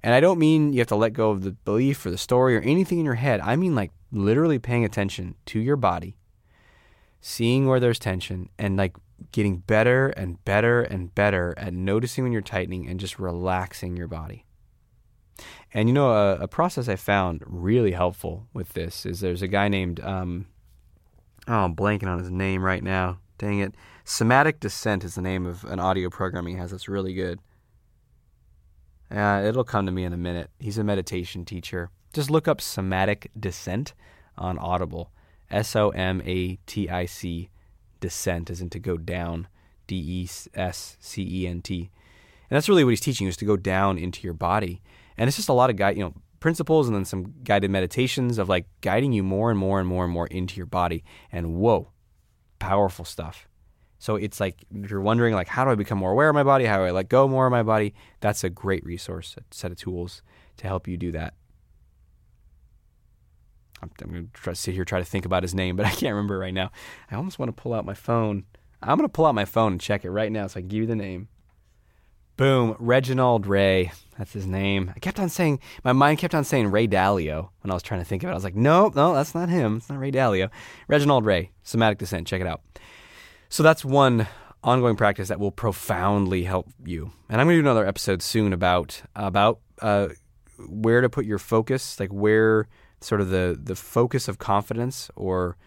And 0.03 0.13
I 0.13 0.19
don't 0.19 0.39
mean 0.39 0.73
you 0.73 0.79
have 0.79 0.87
to 0.87 0.95
let 0.95 1.13
go 1.13 1.31
of 1.31 1.43
the 1.43 1.51
belief 1.51 2.05
or 2.05 2.11
the 2.11 2.17
story 2.17 2.55
or 2.55 2.61
anything 2.61 2.99
in 2.99 3.05
your 3.05 3.15
head. 3.15 3.41
I 3.41 3.55
mean 3.55 3.73
like 3.75 3.91
literally 4.11 4.59
paying 4.59 4.85
attention 4.85 5.35
to 5.47 5.59
your 5.59 5.75
body, 5.75 6.15
seeing 7.19 7.67
where 7.67 7.79
there's 7.79 7.99
tension, 7.99 8.49
and 8.59 8.77
like 8.77 8.95
getting 9.31 9.57
better 9.57 10.09
and 10.09 10.43
better 10.45 10.81
and 10.81 11.13
better 11.15 11.55
at 11.57 11.73
noticing 11.73 12.23
when 12.23 12.31
you're 12.31 12.41
tightening 12.41 12.87
and 12.87 12.99
just 12.99 13.17
relaxing 13.19 13.97
your 13.97 14.07
body. 14.07 14.45
And 15.73 15.89
you 15.89 15.93
know, 15.93 16.11
a, 16.11 16.35
a 16.41 16.47
process 16.47 16.87
I 16.87 16.95
found 16.95 17.43
really 17.45 17.91
helpful 17.91 18.47
with 18.53 18.73
this 18.73 19.05
is 19.05 19.19
there's 19.19 19.41
a 19.41 19.47
guy 19.47 19.67
named, 19.67 19.99
um, 19.99 20.47
oh, 21.47 21.65
I'm 21.65 21.75
blanking 21.75 22.07
on 22.07 22.19
his 22.19 22.31
name 22.31 22.63
right 22.63 22.83
now. 22.83 23.19
Dang 23.37 23.59
it. 23.59 23.75
Somatic 24.03 24.59
Descent 24.59 25.03
is 25.03 25.15
the 25.15 25.21
name 25.21 25.45
of 25.45 25.63
an 25.65 25.79
audio 25.79 26.09
program 26.09 26.47
he 26.47 26.55
has 26.55 26.71
that's 26.71 26.87
really 26.87 27.13
good. 27.13 27.39
Uh, 29.11 29.43
it'll 29.45 29.63
come 29.63 29.85
to 29.85 29.91
me 29.91 30.03
in 30.03 30.13
a 30.13 30.17
minute. 30.17 30.49
He's 30.59 30.77
a 30.77 30.83
meditation 30.83 31.45
teacher. 31.45 31.89
Just 32.13 32.29
look 32.29 32.47
up 32.47 32.59
Somatic 32.59 33.31
Descent 33.39 33.93
on 34.37 34.57
Audible. 34.57 35.11
S 35.49 35.75
O 35.75 35.89
M 35.91 36.21
A 36.25 36.57
T 36.65 36.89
I 36.89 37.05
C 37.05 37.49
descent 37.99 38.49
in 38.49 38.69
to 38.69 38.79
go 38.79 38.97
down. 38.97 39.47
D 39.85 39.95
E 39.95 40.29
S 40.53 40.97
C 40.99 41.43
E 41.43 41.47
N 41.47 41.61
T. 41.61 41.89
And 42.49 42.55
that's 42.55 42.67
really 42.67 42.83
what 42.83 42.91
he's 42.91 43.01
teaching 43.01 43.27
is 43.27 43.37
to 43.37 43.45
go 43.45 43.55
down 43.55 43.97
into 43.97 44.23
your 44.23 44.33
body. 44.33 44.81
And 45.17 45.27
it's 45.27 45.37
just 45.37 45.49
a 45.49 45.53
lot 45.53 45.69
of 45.69 45.75
guide, 45.75 45.97
you 45.97 46.03
know, 46.03 46.13
principles 46.39 46.87
and 46.87 46.95
then 46.95 47.05
some 47.05 47.33
guided 47.43 47.71
meditations 47.71 48.37
of 48.37 48.49
like 48.49 48.65
guiding 48.81 49.13
you 49.13 49.23
more 49.23 49.49
and 49.49 49.59
more 49.59 49.79
and 49.79 49.87
more 49.87 50.03
and 50.03 50.13
more 50.13 50.27
into 50.27 50.57
your 50.57 50.65
body. 50.65 51.03
And 51.31 51.55
whoa, 51.55 51.91
powerful 52.59 53.05
stuff. 53.05 53.47
So 53.99 54.15
it's 54.15 54.39
like 54.39 54.63
if 54.73 54.91
you're 54.91 55.01
wondering 55.01 55.33
like 55.33 55.47
how 55.47 55.65
do 55.65 55.71
I 55.71 55.75
become 55.75 55.97
more 55.97 56.11
aware 56.11 56.29
of 56.29 56.35
my 56.35 56.43
body? 56.43 56.65
How 56.65 56.77
do 56.77 56.83
I 56.83 56.91
let 56.91 57.09
go 57.09 57.27
more 57.27 57.47
of 57.47 57.51
my 57.51 57.63
body? 57.63 57.93
That's 58.19 58.43
a 58.43 58.49
great 58.49 58.85
resource, 58.85 59.35
a 59.37 59.43
set 59.53 59.71
of 59.71 59.77
tools 59.77 60.21
to 60.57 60.67
help 60.67 60.87
you 60.87 60.97
do 60.97 61.11
that. 61.11 61.33
I'm, 63.81 63.91
I'm 64.01 64.09
going 64.09 64.27
to 64.27 64.33
try 64.33 64.53
to 64.53 64.59
sit 64.59 64.73
here 64.73 64.85
try 64.85 64.99
to 64.99 65.05
think 65.05 65.25
about 65.25 65.43
his 65.43 65.53
name, 65.53 65.75
but 65.75 65.85
I 65.87 65.89
can't 65.89 66.13
remember 66.13 66.37
right 66.37 66.53
now. 66.53 66.71
I 67.11 67.15
almost 67.15 67.39
want 67.39 67.55
to 67.55 67.61
pull 67.61 67.73
out 67.73 67.85
my 67.85 67.93
phone. 67.93 68.45
I'm 68.81 68.97
going 68.97 69.09
to 69.09 69.13
pull 69.13 69.25
out 69.25 69.35
my 69.35 69.45
phone 69.45 69.73
and 69.73 69.81
check 69.81 70.05
it 70.05 70.11
right 70.11 70.31
now 70.31 70.47
so 70.47 70.59
I 70.59 70.61
can 70.61 70.67
give 70.67 70.81
you 70.81 70.85
the 70.85 70.95
name. 70.95 71.29
Boom, 72.37 72.75
Reginald 72.77 73.47
Ray. 73.47 73.91
That's 74.15 74.31
his 74.31 74.45
name. 74.45 74.93
I 74.95 74.99
kept 74.99 75.19
on 75.19 75.27
saying, 75.27 75.59
my 75.83 75.91
mind 75.91 76.19
kept 76.19 76.35
on 76.35 76.43
saying 76.43 76.69
Ray 76.69 76.87
Dalio 76.87 77.49
when 77.61 77.71
I 77.71 77.73
was 77.73 77.81
trying 77.81 77.99
to 77.99 78.05
think 78.05 78.21
of 78.21 78.29
it. 78.29 78.31
I 78.31 78.35
was 78.35 78.43
like, 78.43 78.55
no, 78.55 78.91
no, 78.95 79.15
that's 79.15 79.33
not 79.33 79.49
him. 79.49 79.77
It's 79.77 79.89
not 79.89 79.99
Ray 79.99 80.11
Dalio. 80.11 80.51
Reginald 80.87 81.25
Ray, 81.25 81.51
Somatic 81.63 81.97
Descent. 81.97 82.27
Check 82.27 82.41
it 82.41 82.45
out. 82.45 82.61
So 83.49 83.63
that's 83.63 83.83
one 83.83 84.27
ongoing 84.63 84.95
practice 84.95 85.29
that 85.29 85.39
will 85.39 85.51
profoundly 85.51 86.43
help 86.43 86.67
you. 86.85 87.11
And 87.27 87.41
I'm 87.41 87.47
going 87.47 87.57
to 87.57 87.63
do 87.63 87.67
another 87.67 87.87
episode 87.87 88.21
soon 88.21 88.53
about 88.53 89.01
about 89.15 89.59
uh, 89.81 90.09
where 90.67 91.01
to 91.01 91.09
put 91.09 91.25
your 91.25 91.39
focus, 91.39 91.99
like 91.99 92.11
where 92.11 92.67
sort 93.01 93.19
of 93.21 93.29
the 93.29 93.59
the 93.61 93.75
focus 93.75 94.27
of 94.27 94.37
confidence 94.37 95.09
or 95.15 95.57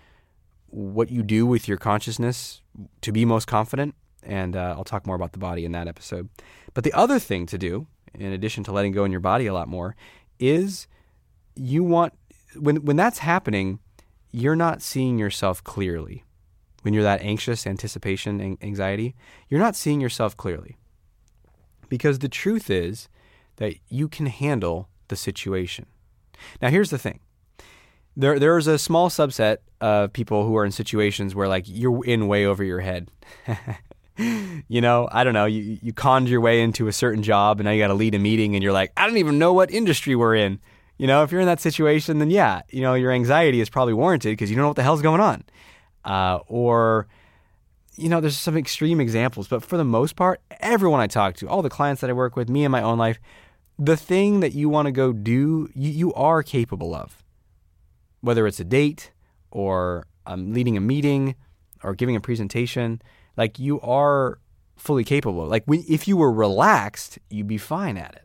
what 0.68 1.10
you 1.10 1.24
do 1.24 1.46
with 1.46 1.66
your 1.66 1.78
consciousness 1.78 2.62
to 3.00 3.10
be 3.10 3.24
most 3.24 3.46
confident. 3.48 3.94
And 4.22 4.56
uh, 4.56 4.74
I'll 4.76 4.84
talk 4.84 5.06
more 5.06 5.16
about 5.16 5.32
the 5.32 5.38
body 5.38 5.64
in 5.64 5.72
that 5.72 5.88
episode. 5.88 6.28
But 6.74 6.84
the 6.84 6.92
other 6.92 7.18
thing 7.18 7.46
to 7.46 7.58
do, 7.58 7.86
in 8.14 8.32
addition 8.32 8.64
to 8.64 8.72
letting 8.72 8.92
go 8.92 9.04
in 9.04 9.10
your 9.10 9.20
body 9.20 9.46
a 9.46 9.54
lot 9.54 9.68
more, 9.68 9.96
is 10.38 10.86
you 11.54 11.82
want 11.82 12.14
when 12.58 12.84
when 12.84 12.96
that's 12.96 13.18
happening, 13.18 13.78
you're 14.30 14.56
not 14.56 14.82
seeing 14.82 15.18
yourself 15.18 15.62
clearly 15.64 16.24
when 16.82 16.94
you're 16.94 17.02
that 17.02 17.22
anxious, 17.22 17.66
anticipation, 17.66 18.56
anxiety, 18.62 19.14
you're 19.48 19.60
not 19.60 19.76
seeing 19.76 20.00
yourself 20.00 20.36
clearly. 20.36 20.76
Because 21.88 22.20
the 22.20 22.28
truth 22.28 22.70
is 22.70 23.08
that 23.56 23.74
you 23.88 24.08
can 24.08 24.26
handle 24.26 24.88
the 25.08 25.16
situation. 25.16 25.86
Now, 26.62 26.70
here's 26.70 26.90
the 26.90 26.98
thing 26.98 27.20
there, 28.16 28.38
there's 28.38 28.66
a 28.66 28.78
small 28.78 29.10
subset 29.10 29.58
of 29.80 30.12
people 30.12 30.46
who 30.46 30.56
are 30.56 30.64
in 30.64 30.72
situations 30.72 31.34
where, 31.34 31.48
like, 31.48 31.64
you're 31.66 32.04
in 32.04 32.28
way 32.28 32.46
over 32.46 32.64
your 32.64 32.80
head. 32.80 33.10
you 34.68 34.80
know, 34.80 35.08
I 35.10 35.24
don't 35.24 35.34
know, 35.34 35.46
you, 35.46 35.78
you 35.82 35.92
conned 35.92 36.28
your 36.28 36.40
way 36.40 36.62
into 36.62 36.88
a 36.88 36.92
certain 36.92 37.22
job 37.22 37.60
and 37.60 37.64
now 37.64 37.72
you 37.72 37.82
got 37.82 37.88
to 37.88 37.94
lead 37.94 38.14
a 38.14 38.18
meeting 38.18 38.54
and 38.54 38.62
you're 38.62 38.72
like, 38.72 38.92
I 38.96 39.06
don't 39.06 39.18
even 39.18 39.38
know 39.38 39.52
what 39.52 39.70
industry 39.70 40.14
we're 40.14 40.34
in. 40.34 40.60
You 40.98 41.06
know, 41.06 41.22
if 41.22 41.32
you're 41.32 41.40
in 41.40 41.46
that 41.46 41.60
situation, 41.60 42.18
then 42.18 42.30
yeah, 42.30 42.62
you 42.68 42.82
know, 42.82 42.94
your 42.94 43.10
anxiety 43.10 43.60
is 43.60 43.70
probably 43.70 43.94
warranted 43.94 44.32
because 44.32 44.50
you 44.50 44.56
don't 44.56 44.64
know 44.64 44.68
what 44.68 44.76
the 44.76 44.82
hell's 44.82 45.02
going 45.02 45.20
on 45.20 45.44
uh, 46.04 46.40
or 46.46 47.06
you 47.96 48.08
know, 48.08 48.20
there's 48.20 48.38
some 48.38 48.56
extreme 48.56 48.98
examples, 48.98 49.46
but 49.46 49.62
for 49.62 49.76
the 49.76 49.84
most 49.84 50.16
part, 50.16 50.40
everyone 50.60 51.00
I 51.00 51.06
talk 51.06 51.34
to, 51.36 51.48
all 51.48 51.60
the 51.60 51.68
clients 51.68 52.00
that 52.00 52.08
I 52.08 52.14
work 52.14 52.34
with, 52.34 52.48
me 52.48 52.64
in 52.64 52.70
my 52.70 52.80
own 52.80 52.96
life, 52.96 53.18
the 53.78 53.96
thing 53.96 54.40
that 54.40 54.54
you 54.54 54.70
want 54.70 54.86
to 54.86 54.92
go 54.92 55.12
do, 55.12 55.68
you, 55.74 55.90
you 55.90 56.14
are 56.14 56.42
capable 56.42 56.94
of. 56.94 57.22
Whether 58.22 58.46
it's 58.46 58.58
a 58.58 58.64
date 58.64 59.10
or 59.50 60.06
um, 60.24 60.54
leading 60.54 60.78
a 60.78 60.80
meeting 60.80 61.34
or 61.82 61.94
giving 61.94 62.16
a 62.16 62.20
presentation, 62.20 63.02
like 63.36 63.58
you 63.58 63.80
are 63.80 64.38
fully 64.76 65.04
capable. 65.04 65.46
Like 65.46 65.64
when, 65.66 65.84
if 65.88 66.08
you 66.08 66.16
were 66.16 66.32
relaxed, 66.32 67.18
you'd 67.28 67.48
be 67.48 67.58
fine 67.58 67.96
at 67.96 68.14
it. 68.14 68.24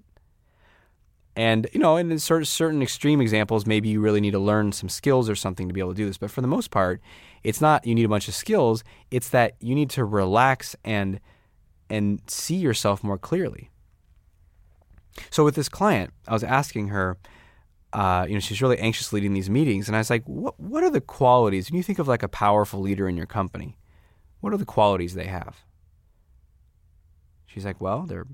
And 1.36 1.68
you 1.74 1.80
know, 1.80 1.98
in 1.98 2.18
certain 2.18 2.46
certain 2.46 2.82
extreme 2.82 3.20
examples, 3.20 3.66
maybe 3.66 3.90
you 3.90 4.00
really 4.00 4.22
need 4.22 4.32
to 4.32 4.40
learn 4.40 4.72
some 4.72 4.88
skills 4.88 5.30
or 5.30 5.36
something 5.36 5.68
to 5.68 5.74
be 5.74 5.82
able 5.82 5.92
to 5.92 5.98
do 5.98 6.06
this. 6.06 6.18
But 6.18 6.32
for 6.32 6.42
the 6.42 6.48
most 6.48 6.72
part, 6.72 7.02
it's 7.44 7.60
not 7.60 7.86
you 7.86 7.94
need 7.94 8.06
a 8.06 8.10
bunch 8.10 8.30
of 8.30 8.34
skills. 8.34 8.84
It's 9.12 9.30
that 9.30 9.56
you 9.60 9.76
need 9.76 9.90
to 9.92 10.06
relax 10.06 10.76
and 10.86 11.20
and 11.90 12.22
see 12.28 12.56
yourself 12.56 13.04
more 13.04 13.18
clearly. 13.18 13.70
So 15.30 15.44
with 15.44 15.56
this 15.56 15.70
client, 15.70 16.12
I 16.28 16.34
was 16.34 16.44
asking 16.44 16.90
her, 16.90 17.18
uh, 17.94 18.26
you 18.28 18.34
know, 18.34 18.40
she's 18.40 18.62
really 18.62 18.80
anxious 18.80 19.14
leading 19.14 19.34
these 19.34 19.50
meetings, 19.50 19.88
and 19.88 19.96
I 19.96 20.00
was 20.00 20.10
like, 20.10 20.24
what 20.26 20.58
what 20.58 20.84
are 20.84 20.90
the 20.90 21.02
qualities? 21.02 21.70
When 21.70 21.76
you 21.76 21.84
think 21.84 22.00
of 22.00 22.08
like 22.08 22.24
a 22.24 22.30
powerful 22.30 22.80
leader 22.80 23.10
in 23.10 23.18
your 23.18 23.26
company, 23.26 23.78
what 24.46 24.54
are 24.54 24.58
the 24.58 24.64
qualities 24.64 25.16
they 25.16 25.26
have? 25.26 25.64
She's 27.48 27.66
like, 27.66 27.82
well, 27.82 28.04
they're 28.04 28.28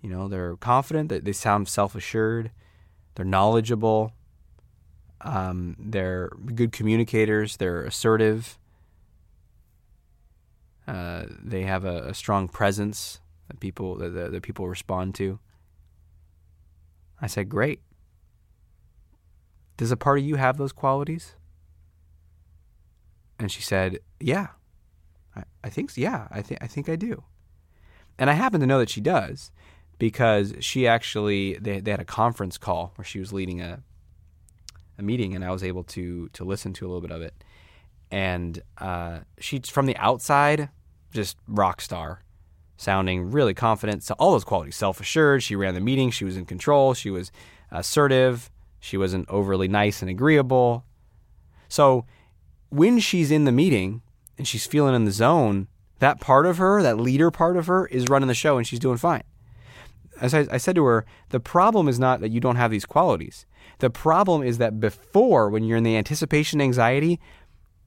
you 0.00 0.08
know, 0.08 0.28
they're 0.28 0.54
confident, 0.54 1.08
they 1.08 1.32
sound 1.32 1.66
self 1.66 1.96
assured, 1.96 2.52
they're 3.16 3.24
knowledgeable, 3.24 4.12
um, 5.22 5.74
they're 5.76 6.28
good 6.54 6.70
communicators, 6.70 7.56
they're 7.56 7.82
assertive, 7.82 8.60
uh, 10.86 11.24
they 11.42 11.62
have 11.62 11.84
a, 11.84 12.10
a, 12.10 12.14
strong 12.14 12.46
presence 12.46 13.18
that 13.48 13.58
people 13.58 13.96
that, 13.96 14.10
that 14.30 14.42
people 14.42 14.68
respond 14.68 15.16
to. 15.16 15.40
I 17.20 17.26
said, 17.26 17.48
great. 17.48 17.80
Does 19.78 19.90
a 19.90 19.96
part 19.96 20.20
of 20.20 20.24
you 20.24 20.36
have 20.36 20.58
those 20.58 20.72
qualities? 20.72 21.34
And 23.40 23.50
she 23.50 23.62
said, 23.62 23.98
yeah. 24.20 24.48
I, 25.36 25.42
I 25.62 25.68
think 25.70 25.96
yeah, 25.96 26.28
I 26.30 26.42
think 26.42 26.62
I 26.62 26.66
think 26.66 26.88
I 26.88 26.96
do. 26.96 27.24
And 28.18 28.30
I 28.30 28.34
happen 28.34 28.60
to 28.60 28.66
know 28.66 28.78
that 28.78 28.90
she 28.90 29.00
does 29.00 29.50
because 29.98 30.54
she 30.60 30.86
actually 30.86 31.54
they, 31.54 31.80
they 31.80 31.90
had 31.90 32.00
a 32.00 32.04
conference 32.04 32.58
call 32.58 32.92
where 32.96 33.04
she 33.04 33.18
was 33.18 33.32
leading 33.32 33.60
a 33.60 33.82
a 34.98 35.02
meeting 35.02 35.34
and 35.34 35.44
I 35.44 35.50
was 35.50 35.64
able 35.64 35.84
to 35.84 36.28
to 36.28 36.44
listen 36.44 36.72
to 36.74 36.86
a 36.86 36.88
little 36.88 37.00
bit 37.00 37.10
of 37.10 37.22
it. 37.22 37.34
And 38.10 38.62
uh, 38.78 39.20
she's 39.38 39.68
from 39.68 39.86
the 39.86 39.96
outside, 39.96 40.68
just 41.12 41.36
rock 41.48 41.80
star, 41.80 42.22
sounding 42.76 43.30
really 43.30 43.54
confident. 43.54 44.04
So 44.04 44.14
all 44.18 44.32
those 44.32 44.44
qualities, 44.44 44.76
self 44.76 45.00
assured. 45.00 45.42
She 45.42 45.56
ran 45.56 45.74
the 45.74 45.80
meeting. 45.80 46.10
She 46.10 46.24
was 46.24 46.36
in 46.36 46.46
control. 46.46 46.94
She 46.94 47.10
was 47.10 47.32
assertive. 47.70 48.50
She 48.78 48.96
wasn't 48.96 49.28
overly 49.28 49.66
nice 49.66 50.02
and 50.02 50.10
agreeable. 50.10 50.84
So 51.68 52.04
when 52.68 52.98
she's 52.98 53.30
in 53.30 53.44
the 53.44 53.52
meeting 53.52 54.02
and 54.38 54.46
she's 54.46 54.66
feeling 54.66 54.94
in 54.94 55.04
the 55.04 55.12
zone, 55.12 55.68
that 55.98 56.20
part 56.20 56.46
of 56.46 56.58
her, 56.58 56.82
that 56.82 56.98
leader 56.98 57.30
part 57.30 57.56
of 57.56 57.66
her, 57.66 57.86
is 57.86 58.08
running 58.08 58.28
the 58.28 58.34
show 58.34 58.58
and 58.58 58.66
she's 58.66 58.78
doing 58.80 58.98
fine 58.98 59.22
as 60.20 60.34
I, 60.34 60.46
I, 60.50 60.56
said 60.58 60.76
to 60.76 60.84
her, 60.84 61.04
the 61.30 61.40
problem 61.40 61.88
is 61.88 61.98
not 61.98 62.20
that 62.20 62.30
you 62.30 62.40
don't 62.40 62.56
have 62.56 62.70
these 62.70 62.86
qualities. 62.86 63.46
The 63.78 63.90
problem 63.90 64.42
is 64.42 64.58
that 64.58 64.80
before, 64.80 65.50
when 65.50 65.64
you're 65.64 65.78
in 65.78 65.84
the 65.84 65.96
anticipation 65.96 66.60
anxiety, 66.60 67.20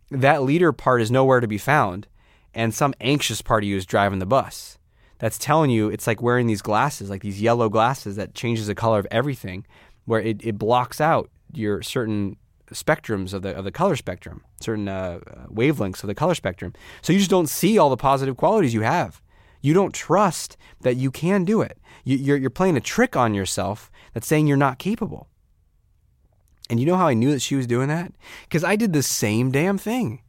that 0.10 0.44
leader 0.44 0.72
part 0.72 1.02
is 1.02 1.12
nowhere 1.12 1.40
to 1.40 1.48
be 1.48 1.58
found, 1.58 2.08
and 2.54 2.74
some 2.74 2.94
anxious 3.00 3.42
part 3.42 3.64
of 3.64 3.70
you 3.70 3.78
is 3.78 3.86
driving 3.86 4.20
the 4.20 4.26
bus. 4.26 4.78
That's 5.20 5.38
telling 5.38 5.70
you 5.72 5.90
it's 5.90 6.08
like 6.08 6.22
wearing 6.22 6.48
these 6.48 6.62
glasses, 6.62 7.10
like 7.10 7.22
these 7.22 7.42
yellow 7.42 7.70
glasses 7.70 8.16
that 8.18 8.36
changes 8.36 8.68
the 8.68 8.76
color 8.76 9.00
of 9.00 9.08
everything, 9.10 9.66
where 10.06 10.22
it, 10.22 10.46
it 10.46 10.58
blocks 10.58 11.02
out 11.02 11.30
your 11.54 11.82
certain 11.82 12.38
spectrums 12.74 13.34
of 13.34 13.42
the 13.42 13.56
of 13.56 13.64
the 13.64 13.72
color 13.72 13.96
spectrum, 13.96 14.44
certain 14.60 14.88
uh, 14.88 15.20
wavelengths 15.52 16.04
of 16.04 16.08
the 16.08 16.16
color 16.16 16.36
spectrum. 16.36 16.74
So 17.02 17.14
you 17.14 17.20
just 17.20 17.32
don't 17.32 17.50
see 17.50 17.78
all 17.78 17.90
the 17.90 17.98
positive 17.98 18.38
qualities 18.38 18.74
you 18.74 18.82
have. 18.82 19.22
You 19.62 19.74
don't 19.74 19.94
trust 19.94 20.58
that 20.82 20.96
you 20.96 21.12
can 21.12 21.44
do 21.44 21.62
it. 21.62 21.78
You're, 22.04 22.38
you're 22.38 22.50
playing 22.50 22.78
a 22.78 22.82
trick 22.82 23.16
on 23.16 23.34
yourself 23.34 23.92
that's 24.14 24.28
saying 24.28 24.48
you're 24.48 24.56
not 24.58 24.80
capable. 24.80 25.28
And 26.70 26.80
you 26.80 26.86
know 26.86 26.96
how 26.96 27.08
I 27.08 27.14
knew 27.14 27.32
that 27.32 27.42
she 27.42 27.56
was 27.56 27.68
doing 27.68 27.88
that? 27.88 28.12
Because 28.44 28.64
I 28.64 28.76
did 28.76 28.94
the 28.94 29.04
same 29.04 29.52
damn 29.52 29.78
thing. 29.78 30.22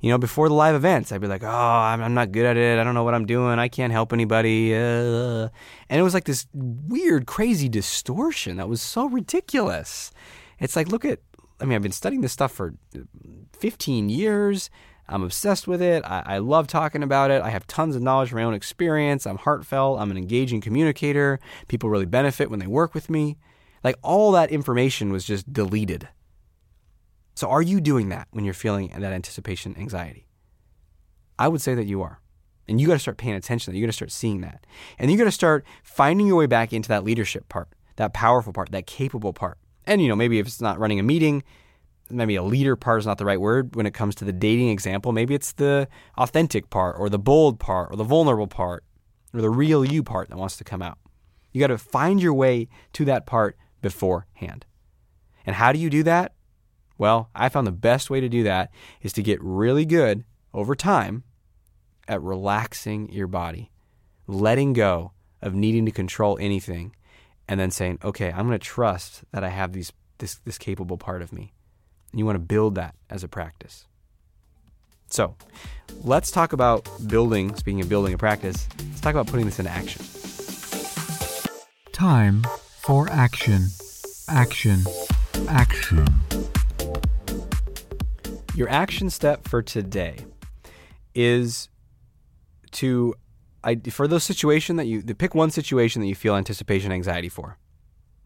You 0.00 0.10
know, 0.10 0.18
before 0.18 0.48
the 0.48 0.54
live 0.54 0.74
events, 0.74 1.10
I'd 1.10 1.20
be 1.20 1.26
like, 1.26 1.42
oh, 1.42 1.48
I'm, 1.48 2.02
I'm 2.02 2.14
not 2.14 2.30
good 2.30 2.44
at 2.44 2.56
it. 2.56 2.78
I 2.78 2.84
don't 2.84 2.94
know 2.94 3.02
what 3.02 3.14
I'm 3.14 3.24
doing. 3.24 3.58
I 3.58 3.68
can't 3.68 3.92
help 3.92 4.12
anybody. 4.12 4.74
Uh. 4.74 5.48
And 5.88 5.98
it 5.98 6.02
was 6.02 6.12
like 6.12 6.24
this 6.24 6.46
weird, 6.52 7.26
crazy 7.26 7.68
distortion 7.68 8.56
that 8.56 8.68
was 8.68 8.82
so 8.82 9.06
ridiculous. 9.06 10.12
It's 10.58 10.76
like, 10.76 10.88
look 10.88 11.04
at, 11.04 11.20
I 11.60 11.64
mean, 11.64 11.76
I've 11.76 11.82
been 11.82 11.92
studying 11.92 12.22
this 12.22 12.32
stuff 12.32 12.52
for 12.52 12.74
uh, 12.94 13.00
15 13.58 14.08
years. 14.08 14.70
I'm 15.08 15.22
obsessed 15.22 15.68
with 15.68 15.80
it. 15.80 16.04
I, 16.04 16.22
I, 16.26 16.38
love 16.38 16.66
talking 16.66 17.02
about 17.02 17.30
it. 17.30 17.40
I 17.40 17.50
have 17.50 17.66
tons 17.66 17.94
of 17.94 18.02
knowledge 18.02 18.30
from 18.30 18.38
my 18.38 18.44
own 18.44 18.54
experience. 18.54 19.26
I'm 19.26 19.38
heartfelt. 19.38 20.00
I'm 20.00 20.10
an 20.10 20.16
engaging 20.16 20.60
communicator. 20.60 21.38
People 21.68 21.90
really 21.90 22.06
benefit 22.06 22.50
when 22.50 22.58
they 22.58 22.66
work 22.66 22.92
with 22.92 23.08
me. 23.08 23.36
Like 23.84 23.96
all 24.02 24.32
that 24.32 24.50
information 24.50 25.12
was 25.12 25.24
just 25.24 25.52
deleted. 25.52 26.08
So, 27.34 27.48
are 27.48 27.62
you 27.62 27.80
doing 27.80 28.08
that 28.08 28.28
when 28.30 28.44
you're 28.44 28.54
feeling 28.54 28.88
that 28.88 29.12
anticipation 29.12 29.76
anxiety? 29.78 30.26
I 31.38 31.48
would 31.48 31.60
say 31.60 31.74
that 31.74 31.84
you 31.84 32.02
are. 32.02 32.20
And 32.66 32.80
you 32.80 32.88
got 32.88 32.94
to 32.94 32.98
start 32.98 33.18
paying 33.18 33.36
attention. 33.36 33.74
You 33.74 33.82
got 33.82 33.88
to 33.88 33.92
start 33.92 34.10
seeing 34.10 34.40
that. 34.40 34.66
And 34.98 35.10
you 35.10 35.16
got 35.16 35.24
to 35.24 35.30
start 35.30 35.64
finding 35.84 36.26
your 36.26 36.36
way 36.36 36.46
back 36.46 36.72
into 36.72 36.88
that 36.88 37.04
leadership 37.04 37.48
part, 37.48 37.68
that 37.96 38.12
powerful 38.12 38.52
part, 38.52 38.72
that 38.72 38.86
capable 38.86 39.32
part. 39.32 39.58
And, 39.86 40.02
you 40.02 40.08
know, 40.08 40.16
maybe 40.16 40.38
if 40.38 40.46
it's 40.46 40.60
not 40.60 40.78
running 40.78 40.98
a 40.98 41.02
meeting, 41.02 41.42
maybe 42.10 42.36
a 42.36 42.42
leader 42.42 42.76
part 42.76 43.00
is 43.00 43.06
not 43.06 43.18
the 43.18 43.24
right 43.24 43.40
word 43.40 43.76
when 43.76 43.86
it 43.86 43.94
comes 43.94 44.14
to 44.16 44.24
the 44.24 44.32
dating 44.32 44.68
example. 44.68 45.12
Maybe 45.12 45.34
it's 45.34 45.52
the 45.52 45.88
authentic 46.16 46.70
part 46.70 46.96
or 46.98 47.08
the 47.08 47.18
bold 47.18 47.58
part 47.58 47.92
or 47.92 47.96
the 47.96 48.04
vulnerable 48.04 48.46
part 48.46 48.84
or 49.32 49.40
the 49.40 49.50
real 49.50 49.84
you 49.84 50.02
part 50.02 50.28
that 50.28 50.38
wants 50.38 50.56
to 50.58 50.64
come 50.64 50.82
out. 50.82 50.98
You 51.52 51.60
got 51.60 51.68
to 51.68 51.78
find 51.78 52.20
your 52.20 52.34
way 52.34 52.68
to 52.94 53.04
that 53.06 53.26
part 53.26 53.56
beforehand. 53.80 54.66
And 55.44 55.56
how 55.56 55.72
do 55.72 55.78
you 55.78 55.88
do 55.88 56.02
that? 56.02 56.32
Well, 56.98 57.30
I 57.34 57.48
found 57.48 57.66
the 57.66 57.72
best 57.72 58.10
way 58.10 58.20
to 58.20 58.28
do 58.28 58.42
that 58.44 58.70
is 59.02 59.12
to 59.14 59.22
get 59.22 59.42
really 59.42 59.84
good 59.84 60.24
over 60.52 60.74
time 60.74 61.24
at 62.08 62.22
relaxing 62.22 63.12
your 63.12 63.26
body, 63.26 63.70
letting 64.26 64.72
go 64.72 65.12
of 65.42 65.54
needing 65.54 65.84
to 65.86 65.92
control 65.92 66.38
anything, 66.40 66.94
and 67.48 67.60
then 67.60 67.70
saying, 67.70 67.98
okay, 68.02 68.30
I'm 68.30 68.46
going 68.46 68.58
to 68.58 68.64
trust 68.64 69.24
that 69.32 69.44
I 69.44 69.48
have 69.48 69.72
these, 69.72 69.92
this, 70.18 70.36
this 70.44 70.58
capable 70.58 70.96
part 70.96 71.22
of 71.22 71.32
me. 71.32 71.52
And 72.10 72.18
you 72.18 72.26
want 72.26 72.36
to 72.36 72.40
build 72.40 72.74
that 72.76 72.94
as 73.10 73.22
a 73.22 73.28
practice. 73.28 73.86
So 75.08 75.36
let's 76.02 76.30
talk 76.30 76.52
about 76.52 76.88
building, 77.06 77.54
speaking 77.54 77.80
of 77.80 77.88
building 77.88 78.12
a 78.12 78.18
practice, 78.18 78.68
let's 78.78 79.00
talk 79.00 79.14
about 79.14 79.28
putting 79.28 79.46
this 79.46 79.58
into 79.58 79.70
action. 79.70 80.04
Time 81.92 82.44
for 82.82 83.08
action. 83.10 83.66
Action. 84.28 84.80
Action. 85.48 86.06
Your 88.54 88.68
action 88.68 89.10
step 89.10 89.46
for 89.46 89.62
today 89.62 90.16
is 91.14 91.68
to 92.72 93.14
I, 93.66 93.76
for 93.90 94.06
those 94.06 94.22
situation 94.22 94.76
that 94.76 94.86
you 94.86 95.02
pick 95.02 95.34
one 95.34 95.50
situation 95.50 96.00
that 96.00 96.08
you 96.08 96.14
feel 96.14 96.36
anticipation 96.36 96.92
anxiety 96.92 97.28
for. 97.28 97.58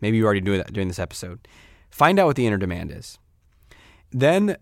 Maybe 0.00 0.18
you 0.18 0.24
already 0.24 0.42
knew 0.42 0.56
that 0.58 0.72
during 0.72 0.88
this 0.88 0.98
episode. 0.98 1.48
Find 1.90 2.18
out 2.18 2.26
what 2.26 2.36
the 2.36 2.46
inner 2.46 2.58
demand 2.58 2.90
is. 2.90 3.18
Then 4.12 4.56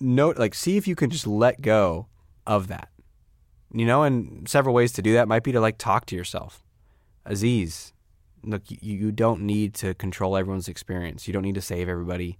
note 0.00 0.38
like 0.38 0.54
see 0.54 0.76
if 0.76 0.86
you 0.86 0.94
can 0.94 1.08
just 1.08 1.26
let 1.26 1.62
go 1.62 2.08
of 2.46 2.68
that. 2.68 2.90
You 3.72 3.86
know 3.86 4.02
and 4.02 4.48
several 4.48 4.74
ways 4.74 4.92
to 4.92 5.02
do 5.02 5.14
that 5.14 5.28
might 5.28 5.44
be 5.44 5.52
to 5.52 5.60
like 5.60 5.78
talk 5.78 6.04
to 6.06 6.16
yourself. 6.16 6.62
Aziz 7.24 7.92
look 8.42 8.62
you, 8.68 8.78
you 8.80 9.12
don't 9.12 9.42
need 9.42 9.74
to 9.74 9.94
control 9.94 10.36
everyone's 10.36 10.68
experience. 10.68 11.26
You 11.26 11.32
don't 11.32 11.42
need 11.42 11.54
to 11.54 11.62
save 11.62 11.88
everybody. 11.88 12.38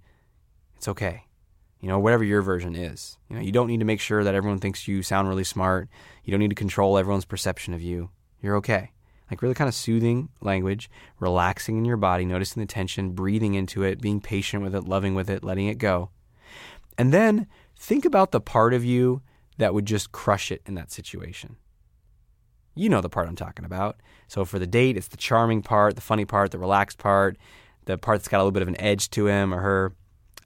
It's 0.77 0.87
okay 0.87 1.25
you 1.81 1.87
know 1.87 1.99
whatever 1.99 2.23
your 2.23 2.41
version 2.41 2.75
is 2.75 3.17
you 3.29 3.35
know 3.35 3.41
you 3.41 3.51
don't 3.51 3.67
need 3.67 3.79
to 3.79 3.85
make 3.85 3.99
sure 3.99 4.23
that 4.23 4.35
everyone 4.35 4.59
thinks 4.59 4.87
you 4.87 5.03
sound 5.03 5.27
really 5.27 5.43
smart 5.43 5.89
you 6.23 6.31
don't 6.31 6.39
need 6.39 6.49
to 6.49 6.55
control 6.55 6.97
everyone's 6.97 7.25
perception 7.25 7.73
of 7.73 7.81
you 7.81 8.09
you're 8.41 8.55
okay 8.55 8.91
like 9.31 9.41
really 9.41 9.55
kind 9.55 9.69
of 9.69 9.73
soothing 9.73 10.27
language, 10.41 10.91
relaxing 11.19 11.77
in 11.77 11.85
your 11.85 11.95
body, 11.95 12.25
noticing 12.25 12.59
the 12.59 12.67
tension, 12.67 13.11
breathing 13.11 13.53
into 13.53 13.81
it, 13.81 14.01
being 14.01 14.19
patient 14.19 14.61
with 14.61 14.75
it, 14.75 14.83
loving 14.83 15.15
with 15.15 15.29
it, 15.29 15.41
letting 15.41 15.67
it 15.67 15.77
go. 15.77 16.09
And 16.97 17.13
then 17.13 17.47
think 17.77 18.03
about 18.03 18.31
the 18.31 18.41
part 18.41 18.73
of 18.73 18.83
you 18.83 19.21
that 19.57 19.73
would 19.73 19.85
just 19.85 20.11
crush 20.11 20.51
it 20.51 20.61
in 20.65 20.75
that 20.75 20.91
situation. 20.91 21.55
You 22.75 22.89
know 22.89 22.99
the 22.99 23.09
part 23.09 23.29
I'm 23.29 23.37
talking 23.37 23.63
about. 23.63 24.01
So 24.27 24.43
for 24.43 24.59
the 24.59 24.67
date, 24.67 24.97
it's 24.97 25.07
the 25.07 25.17
charming 25.17 25.61
part, 25.61 25.95
the 25.95 26.01
funny 26.01 26.25
part, 26.25 26.51
the 26.51 26.59
relaxed 26.59 26.97
part, 26.97 27.37
the 27.85 27.97
part 27.97 28.19
that's 28.19 28.27
got 28.27 28.37
a 28.37 28.43
little 28.43 28.51
bit 28.51 28.63
of 28.63 28.67
an 28.67 28.79
edge 28.81 29.09
to 29.11 29.27
him 29.27 29.53
or 29.53 29.61
her. 29.61 29.93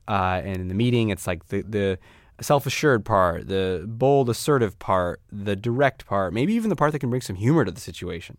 Uh, 0.07 0.41
and 0.43 0.57
in 0.57 0.67
the 0.67 0.75
meeting, 0.75 1.09
it's 1.09 1.27
like 1.27 1.47
the, 1.47 1.61
the 1.63 1.99
self 2.41 2.65
assured 2.65 3.05
part, 3.05 3.47
the 3.47 3.85
bold, 3.87 4.29
assertive 4.29 4.77
part, 4.77 5.21
the 5.31 5.55
direct 5.55 6.05
part, 6.05 6.33
maybe 6.33 6.53
even 6.53 6.69
the 6.69 6.75
part 6.75 6.91
that 6.91 6.99
can 6.99 7.09
bring 7.09 7.21
some 7.21 7.35
humor 7.35 7.65
to 7.65 7.71
the 7.71 7.81
situation 7.81 8.37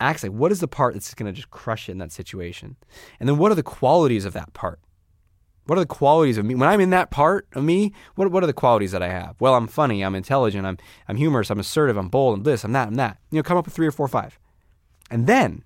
acts 0.00 0.22
like 0.22 0.30
what 0.30 0.52
is 0.52 0.60
the 0.60 0.68
part 0.68 0.94
that's 0.94 1.12
going 1.14 1.26
to 1.26 1.34
just 1.34 1.50
crush 1.50 1.88
it 1.88 1.92
in 1.92 1.98
that 1.98 2.12
situation 2.12 2.76
and 3.18 3.28
then 3.28 3.36
what 3.36 3.50
are 3.50 3.56
the 3.56 3.62
qualities 3.64 4.24
of 4.24 4.32
that 4.32 4.52
part 4.54 4.78
What 5.68 5.76
are 5.76 5.82
the 5.82 5.86
qualities 5.86 6.38
of 6.38 6.46
me? 6.46 6.54
When 6.54 6.68
I'm 6.68 6.80
in 6.80 6.90
that 6.90 7.10
part 7.10 7.46
of 7.52 7.62
me, 7.62 7.92
what, 8.14 8.30
what 8.30 8.42
are 8.42 8.46
the 8.46 8.54
qualities 8.54 8.92
that 8.92 9.02
I 9.02 9.08
have? 9.08 9.36
Well, 9.38 9.54
I'm 9.54 9.66
funny, 9.66 10.02
I'm 10.02 10.14
intelligent, 10.14 10.64
I'm, 10.64 10.78
I'm 11.08 11.16
humorous, 11.16 11.50
I'm 11.50 11.60
assertive, 11.60 11.98
I'm 11.98 12.08
bold, 12.08 12.38
I'm 12.38 12.42
this, 12.42 12.64
I'm 12.64 12.72
that, 12.72 12.88
I'm 12.88 12.94
that. 12.94 13.18
You 13.30 13.38
know, 13.38 13.42
come 13.42 13.58
up 13.58 13.66
with 13.66 13.74
three 13.74 13.86
or 13.86 13.90
four 13.92 14.06
or 14.06 14.08
five. 14.08 14.38
And 15.10 15.26
then 15.26 15.64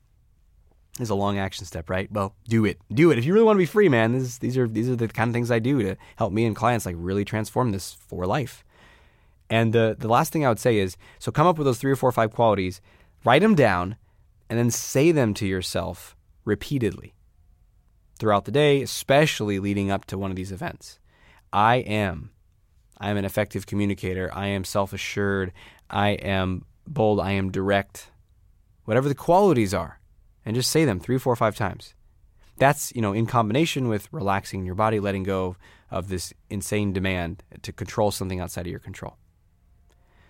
is 1.00 1.10
a 1.10 1.14
long 1.14 1.38
action 1.38 1.64
step, 1.64 1.88
right? 1.88 2.10
Well, 2.12 2.34
do 2.48 2.64
it. 2.64 2.78
Do 2.92 3.10
it. 3.10 3.18
If 3.18 3.24
you 3.24 3.32
really 3.32 3.46
want 3.46 3.56
to 3.56 3.62
be 3.62 3.66
free, 3.66 3.88
man, 3.88 4.12
this, 4.12 4.38
these 4.38 4.58
are 4.58 4.68
these 4.68 4.88
are 4.88 4.96
the 4.96 5.08
kind 5.08 5.28
of 5.28 5.34
things 5.34 5.50
I 5.50 5.58
do 5.58 5.82
to 5.82 5.96
help 6.16 6.32
me 6.32 6.44
and 6.44 6.54
clients 6.54 6.84
like 6.84 6.96
really 6.98 7.24
transform 7.24 7.72
this 7.72 7.94
for 7.94 8.26
life. 8.26 8.64
And 9.48 9.72
the 9.72 9.96
the 9.98 10.08
last 10.08 10.32
thing 10.32 10.44
I 10.44 10.48
would 10.48 10.58
say 10.58 10.78
is 10.78 10.96
so 11.18 11.32
come 11.32 11.46
up 11.46 11.56
with 11.56 11.66
those 11.66 11.78
three 11.78 11.92
or 11.92 11.96
four 11.96 12.10
or 12.10 12.12
five 12.12 12.32
qualities, 12.32 12.80
write 13.24 13.42
them 13.42 13.54
down, 13.54 13.96
and 14.50 14.58
then 14.58 14.70
say 14.70 15.12
them 15.12 15.32
to 15.34 15.46
yourself 15.46 16.14
repeatedly 16.44 17.14
throughout 18.18 18.44
the 18.44 18.52
day, 18.52 18.82
especially 18.82 19.58
leading 19.58 19.90
up 19.90 20.04
to 20.06 20.18
one 20.18 20.30
of 20.30 20.36
these 20.36 20.52
events. 20.52 20.98
I 21.52 21.76
am. 21.76 22.30
I 22.98 23.10
am 23.10 23.16
an 23.16 23.24
effective 23.24 23.66
communicator. 23.66 24.30
I 24.32 24.48
am 24.48 24.64
self 24.64 24.92
assured. 24.92 25.52
I 25.88 26.10
am 26.10 26.66
bold. 26.86 27.18
I 27.18 27.32
am 27.32 27.50
direct. 27.50 28.10
Whatever 28.84 29.08
the 29.08 29.14
qualities 29.14 29.72
are 29.72 30.00
and 30.44 30.54
just 30.54 30.70
say 30.70 30.84
them 30.84 31.00
three, 31.00 31.18
four, 31.18 31.34
five 31.36 31.56
times. 31.56 31.94
That's, 32.58 32.92
you 32.94 33.02
know, 33.02 33.12
in 33.12 33.26
combination 33.26 33.88
with 33.88 34.08
relaxing 34.12 34.66
your 34.66 34.74
body, 34.74 35.00
letting 35.00 35.22
go 35.22 35.56
of 35.90 36.08
this 36.08 36.32
insane 36.50 36.92
demand 36.92 37.42
to 37.62 37.72
control 37.72 38.10
something 38.10 38.40
outside 38.40 38.66
of 38.66 38.70
your 38.70 38.80
control. 38.80 39.16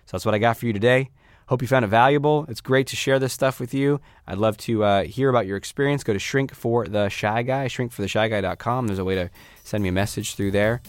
So 0.05 0.17
that's 0.17 0.25
what 0.25 0.35
I 0.35 0.39
got 0.39 0.57
for 0.57 0.65
you 0.65 0.73
today. 0.73 1.11
Hope 1.47 1.61
you 1.61 1.67
found 1.67 1.85
it 1.85 1.89
valuable. 1.89 2.45
It's 2.47 2.61
great 2.61 2.87
to 2.87 2.95
share 2.95 3.19
this 3.19 3.33
stuff 3.33 3.59
with 3.59 3.73
you. 3.73 3.99
I'd 4.25 4.37
love 4.37 4.57
to 4.57 4.83
uh, 4.83 5.03
hear 5.03 5.29
about 5.29 5.45
your 5.45 5.57
experience. 5.57 6.03
Go 6.03 6.13
to 6.13 6.19
Shrink 6.19 6.53
for 6.53 6.87
the 6.87 7.09
Shy 7.09 7.43
Guy, 7.43 7.67
shrinkfortheshyguy.com. 7.67 8.87
There's 8.87 8.99
a 8.99 9.05
way 9.05 9.15
to 9.15 9.29
send 9.63 9.83
me 9.83 9.89
a 9.89 9.93
message 9.93 10.35
through 10.35 10.51
there. 10.51 10.81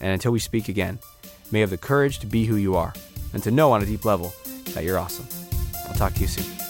And 0.00 0.12
until 0.12 0.32
we 0.32 0.38
speak 0.38 0.68
again, 0.68 0.98
may 1.52 1.60
you 1.60 1.62
have 1.62 1.70
the 1.70 1.78
courage 1.78 2.18
to 2.20 2.26
be 2.26 2.44
who 2.44 2.56
you 2.56 2.76
are 2.76 2.92
and 3.32 3.42
to 3.44 3.50
know 3.50 3.72
on 3.72 3.82
a 3.82 3.86
deep 3.86 4.04
level 4.04 4.34
that 4.74 4.84
you're 4.84 4.98
awesome. 4.98 5.26
I'll 5.88 5.94
talk 5.94 6.14
to 6.14 6.20
you 6.20 6.26
soon. 6.26 6.69